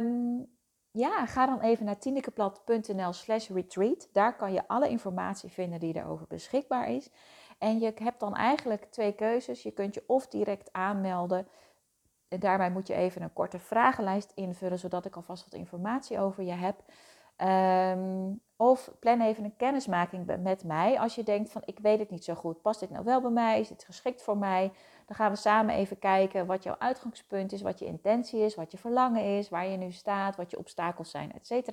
Um, 0.00 0.58
ja, 0.92 1.26
ga 1.26 1.46
dan 1.46 1.60
even 1.60 1.84
naar 1.84 1.98
tinekeplat.nl 1.98 3.12
slash 3.12 3.48
retreat. 3.48 4.08
Daar 4.12 4.36
kan 4.36 4.52
je 4.52 4.68
alle 4.68 4.88
informatie 4.88 5.50
vinden 5.50 5.80
die 5.80 5.96
erover 5.96 6.26
beschikbaar 6.28 6.90
is. 6.90 7.10
En 7.58 7.78
je 7.78 7.92
hebt 7.94 8.20
dan 8.20 8.34
eigenlijk 8.34 8.84
twee 8.84 9.12
keuzes. 9.14 9.62
Je 9.62 9.70
kunt 9.70 9.94
je 9.94 10.04
of 10.06 10.26
direct 10.26 10.72
aanmelden. 10.72 11.48
En 12.28 12.40
daarbij 12.40 12.70
moet 12.70 12.86
je 12.86 12.94
even 12.94 13.22
een 13.22 13.32
korte 13.32 13.58
vragenlijst 13.58 14.32
invullen, 14.34 14.78
zodat 14.78 15.04
ik 15.04 15.16
alvast 15.16 15.44
wat 15.44 15.54
informatie 15.54 16.18
over 16.18 16.44
je 16.44 16.52
heb. 16.52 16.82
Um, 17.96 18.40
of 18.56 18.90
plan 18.98 19.20
even 19.20 19.44
een 19.44 19.56
kennismaking 19.56 20.42
met 20.42 20.64
mij 20.64 20.98
als 20.98 21.14
je 21.14 21.22
denkt 21.22 21.50
van 21.50 21.62
ik 21.64 21.78
weet 21.78 21.98
het 21.98 22.10
niet 22.10 22.24
zo 22.24 22.34
goed. 22.34 22.62
Past 22.62 22.80
dit 22.80 22.90
nou 22.90 23.04
wel 23.04 23.20
bij 23.20 23.30
mij? 23.30 23.60
Is 23.60 23.68
dit 23.68 23.84
geschikt 23.84 24.22
voor 24.22 24.38
mij? 24.38 24.72
Dan 25.10 25.18
gaan 25.18 25.30
we 25.30 25.36
samen 25.36 25.74
even 25.74 25.98
kijken 25.98 26.46
wat 26.46 26.62
jouw 26.62 26.76
uitgangspunt 26.78 27.52
is, 27.52 27.62
wat 27.62 27.78
je 27.78 27.84
intentie 27.84 28.40
is, 28.40 28.54
wat 28.54 28.70
je 28.70 28.78
verlangen 28.78 29.38
is, 29.38 29.48
waar 29.48 29.66
je 29.66 29.76
nu 29.76 29.92
staat, 29.92 30.36
wat 30.36 30.50
je 30.50 30.58
obstakels 30.58 31.10
zijn, 31.10 31.32
etc. 31.32 31.72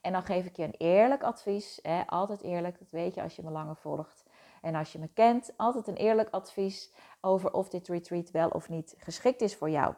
En 0.00 0.12
dan 0.12 0.22
geef 0.22 0.44
ik 0.44 0.56
je 0.56 0.62
een 0.62 0.74
eerlijk 0.78 1.22
advies. 1.22 1.78
Hè? 1.82 2.02
Altijd 2.06 2.42
eerlijk, 2.42 2.78
dat 2.78 2.90
weet 2.90 3.14
je 3.14 3.22
als 3.22 3.36
je 3.36 3.42
me 3.42 3.50
langer 3.50 3.76
volgt. 3.76 4.24
En 4.62 4.74
als 4.74 4.92
je 4.92 4.98
me 4.98 5.08
kent, 5.08 5.52
altijd 5.56 5.88
een 5.88 5.96
eerlijk 5.96 6.28
advies 6.30 6.92
over 7.20 7.52
of 7.52 7.68
dit 7.68 7.88
retreat 7.88 8.30
wel 8.30 8.48
of 8.48 8.68
niet 8.68 8.94
geschikt 8.98 9.40
is 9.40 9.56
voor 9.56 9.70
jou. 9.70 9.94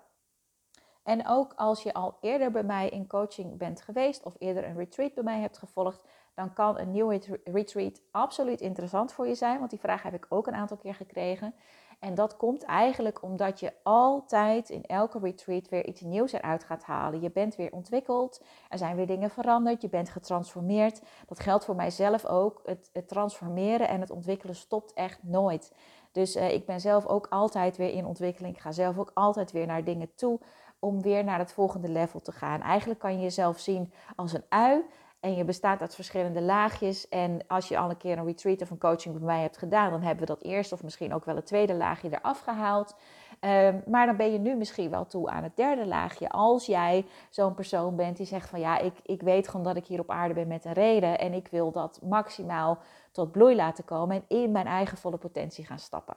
En 1.02 1.26
ook 1.26 1.52
als 1.56 1.82
je 1.82 1.94
al 1.94 2.18
eerder 2.20 2.50
bij 2.50 2.64
mij 2.64 2.88
in 2.88 3.06
coaching 3.06 3.58
bent 3.58 3.82
geweest 3.82 4.22
of 4.22 4.34
eerder 4.38 4.64
een 4.64 4.76
retreat 4.76 5.14
bij 5.14 5.24
mij 5.24 5.40
hebt 5.40 5.58
gevolgd, 5.58 6.02
dan 6.34 6.52
kan 6.52 6.78
een 6.78 6.90
nieuw 6.90 7.18
retreat 7.44 8.00
absoluut 8.10 8.60
interessant 8.60 9.12
voor 9.12 9.26
je 9.26 9.34
zijn. 9.34 9.58
Want 9.58 9.70
die 9.70 9.80
vraag 9.80 10.02
heb 10.02 10.14
ik 10.14 10.26
ook 10.28 10.46
een 10.46 10.54
aantal 10.54 10.76
keer 10.76 10.94
gekregen. 10.94 11.54
En 11.98 12.14
dat 12.14 12.36
komt 12.36 12.62
eigenlijk 12.62 13.22
omdat 13.22 13.60
je 13.60 13.72
altijd 13.82 14.70
in 14.70 14.82
elke 14.82 15.18
retreat 15.18 15.68
weer 15.68 15.86
iets 15.86 16.00
nieuws 16.00 16.32
eruit 16.32 16.64
gaat 16.64 16.84
halen. 16.84 17.20
Je 17.20 17.30
bent 17.30 17.56
weer 17.56 17.72
ontwikkeld, 17.72 18.42
er 18.68 18.78
zijn 18.78 18.96
weer 18.96 19.06
dingen 19.06 19.30
veranderd, 19.30 19.82
je 19.82 19.88
bent 19.88 20.08
getransformeerd. 20.08 21.02
Dat 21.26 21.40
geldt 21.40 21.64
voor 21.64 21.76
mijzelf 21.76 22.26
ook. 22.26 22.60
Het, 22.64 22.90
het 22.92 23.08
transformeren 23.08 23.88
en 23.88 24.00
het 24.00 24.10
ontwikkelen 24.10 24.54
stopt 24.54 24.92
echt 24.92 25.22
nooit. 25.22 25.72
Dus 26.12 26.34
eh, 26.34 26.52
ik 26.52 26.66
ben 26.66 26.80
zelf 26.80 27.06
ook 27.06 27.26
altijd 27.30 27.76
weer 27.76 27.92
in 27.92 28.06
ontwikkeling. 28.06 28.54
Ik 28.54 28.62
ga 28.62 28.72
zelf 28.72 28.98
ook 28.98 29.10
altijd 29.14 29.52
weer 29.52 29.66
naar 29.66 29.84
dingen 29.84 30.14
toe 30.14 30.40
om 30.78 31.02
weer 31.02 31.24
naar 31.24 31.38
het 31.38 31.52
volgende 31.52 31.88
level 31.88 32.20
te 32.20 32.32
gaan. 32.32 32.60
Eigenlijk 32.60 33.00
kan 33.00 33.12
je 33.12 33.22
jezelf 33.22 33.58
zien 33.58 33.92
als 34.16 34.32
een 34.32 34.44
ui. 34.48 34.84
En 35.20 35.34
je 35.34 35.44
bestaat 35.44 35.80
uit 35.80 35.94
verschillende 35.94 36.42
laagjes. 36.42 37.08
En 37.08 37.46
als 37.46 37.68
je 37.68 37.78
al 37.78 37.90
een 37.90 37.96
keer 37.96 38.18
een 38.18 38.26
retreat 38.26 38.62
of 38.62 38.70
een 38.70 38.78
coaching 38.78 39.14
bij 39.14 39.26
mij 39.26 39.40
hebt 39.40 39.58
gedaan, 39.58 39.90
dan 39.90 40.02
hebben 40.02 40.26
we 40.26 40.32
dat 40.32 40.42
eerste 40.42 40.74
of 40.74 40.82
misschien 40.82 41.14
ook 41.14 41.24
wel 41.24 41.36
het 41.36 41.46
tweede 41.46 41.74
laagje 41.74 42.08
eraf 42.08 42.40
gehaald. 42.40 42.96
Um, 43.40 43.82
maar 43.86 44.06
dan 44.06 44.16
ben 44.16 44.32
je 44.32 44.38
nu 44.38 44.56
misschien 44.56 44.90
wel 44.90 45.06
toe 45.06 45.30
aan 45.30 45.42
het 45.42 45.56
derde 45.56 45.86
laagje. 45.86 46.28
Als 46.28 46.66
jij 46.66 47.06
zo'n 47.30 47.54
persoon 47.54 47.96
bent 47.96 48.16
die 48.16 48.26
zegt 48.26 48.48
van 48.48 48.60
ja, 48.60 48.78
ik, 48.78 48.94
ik 49.02 49.22
weet 49.22 49.48
gewoon 49.48 49.64
dat 49.64 49.76
ik 49.76 49.86
hier 49.86 50.00
op 50.00 50.10
aarde 50.10 50.34
ben 50.34 50.48
met 50.48 50.64
een 50.64 50.72
reden. 50.72 51.18
En 51.18 51.32
ik 51.32 51.48
wil 51.48 51.72
dat 51.72 52.00
maximaal 52.02 52.78
tot 53.12 53.32
bloei 53.32 53.54
laten 53.54 53.84
komen 53.84 54.16
en 54.16 54.24
in 54.42 54.52
mijn 54.52 54.66
eigen 54.66 54.98
volle 54.98 55.18
potentie 55.18 55.66
gaan 55.66 55.78
stappen. 55.78 56.16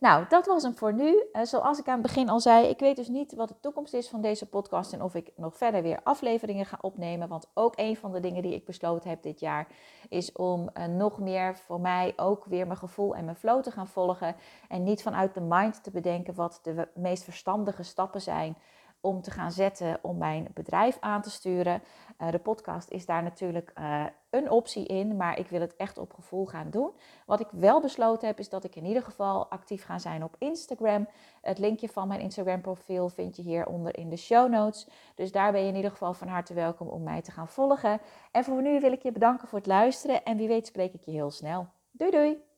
Nou, 0.00 0.24
dat 0.28 0.46
was 0.46 0.62
hem 0.62 0.76
voor 0.76 0.94
nu. 0.94 1.24
Uh, 1.32 1.42
zoals 1.42 1.78
ik 1.78 1.86
aan 1.86 1.92
het 1.92 2.02
begin 2.02 2.28
al 2.28 2.40
zei, 2.40 2.66
ik 2.66 2.78
weet 2.78 2.96
dus 2.96 3.08
niet 3.08 3.34
wat 3.34 3.48
de 3.48 3.60
toekomst 3.60 3.94
is 3.94 4.08
van 4.08 4.20
deze 4.20 4.48
podcast 4.48 4.92
en 4.92 5.02
of 5.02 5.14
ik 5.14 5.30
nog 5.36 5.56
verder 5.56 5.82
weer 5.82 6.00
afleveringen 6.02 6.66
ga 6.66 6.78
opnemen. 6.80 7.28
Want 7.28 7.50
ook 7.54 7.72
een 7.76 7.96
van 7.96 8.12
de 8.12 8.20
dingen 8.20 8.42
die 8.42 8.54
ik 8.54 8.64
besloten 8.64 9.10
heb 9.10 9.22
dit 9.22 9.40
jaar 9.40 9.66
is 10.08 10.32
om 10.32 10.70
uh, 10.74 10.84
nog 10.84 11.18
meer 11.18 11.56
voor 11.56 11.80
mij 11.80 12.12
ook 12.16 12.44
weer 12.44 12.66
mijn 12.66 12.78
gevoel 12.78 13.14
en 13.14 13.24
mijn 13.24 13.36
flow 13.36 13.62
te 13.62 13.70
gaan 13.70 13.88
volgen. 13.88 14.36
En 14.68 14.82
niet 14.82 15.02
vanuit 15.02 15.34
de 15.34 15.40
mind 15.40 15.82
te 15.82 15.90
bedenken 15.90 16.34
wat 16.34 16.60
de 16.62 16.88
meest 16.94 17.24
verstandige 17.24 17.82
stappen 17.82 18.20
zijn 18.20 18.56
om 19.00 19.22
te 19.22 19.30
gaan 19.30 19.52
zetten 19.52 19.98
om 20.02 20.18
mijn 20.18 20.48
bedrijf 20.54 20.96
aan 21.00 21.22
te 21.22 21.30
sturen. 21.30 21.82
Uh, 22.18 22.30
de 22.30 22.38
podcast 22.38 22.90
is 22.90 23.06
daar 23.06 23.22
natuurlijk 23.22 23.72
uh, 23.78 24.04
een 24.30 24.50
optie 24.50 24.86
in, 24.86 25.16
maar 25.16 25.38
ik 25.38 25.48
wil 25.48 25.60
het 25.60 25.76
echt 25.76 25.98
op 25.98 26.12
gevoel 26.12 26.46
gaan 26.46 26.70
doen. 26.70 26.90
Wat 27.26 27.40
ik 27.40 27.48
wel 27.50 27.80
besloten 27.80 28.28
heb, 28.28 28.38
is 28.38 28.48
dat 28.48 28.64
ik 28.64 28.76
in 28.76 28.84
ieder 28.84 29.02
geval 29.02 29.50
actief 29.50 29.84
ga 29.84 29.98
zijn 29.98 30.24
op 30.24 30.36
Instagram. 30.38 31.08
Het 31.40 31.58
linkje 31.58 31.88
van 31.88 32.08
mijn 32.08 32.20
Instagram 32.20 32.60
profiel 32.60 33.08
vind 33.08 33.36
je 33.36 33.42
hieronder 33.42 33.98
in 33.98 34.08
de 34.08 34.16
show 34.16 34.50
notes. 34.50 34.86
Dus 35.14 35.32
daar 35.32 35.52
ben 35.52 35.60
je 35.60 35.68
in 35.68 35.76
ieder 35.76 35.90
geval 35.90 36.14
van 36.14 36.28
harte 36.28 36.54
welkom 36.54 36.88
om 36.88 37.02
mij 37.02 37.22
te 37.22 37.30
gaan 37.30 37.48
volgen. 37.48 38.00
En 38.30 38.44
voor 38.44 38.62
nu 38.62 38.80
wil 38.80 38.92
ik 38.92 39.02
je 39.02 39.12
bedanken 39.12 39.48
voor 39.48 39.58
het 39.58 39.66
luisteren 39.66 40.24
en 40.24 40.36
wie 40.36 40.48
weet 40.48 40.66
spreek 40.66 40.94
ik 40.94 41.04
je 41.04 41.10
heel 41.10 41.30
snel. 41.30 41.66
Doei 41.90 42.10
doei! 42.10 42.49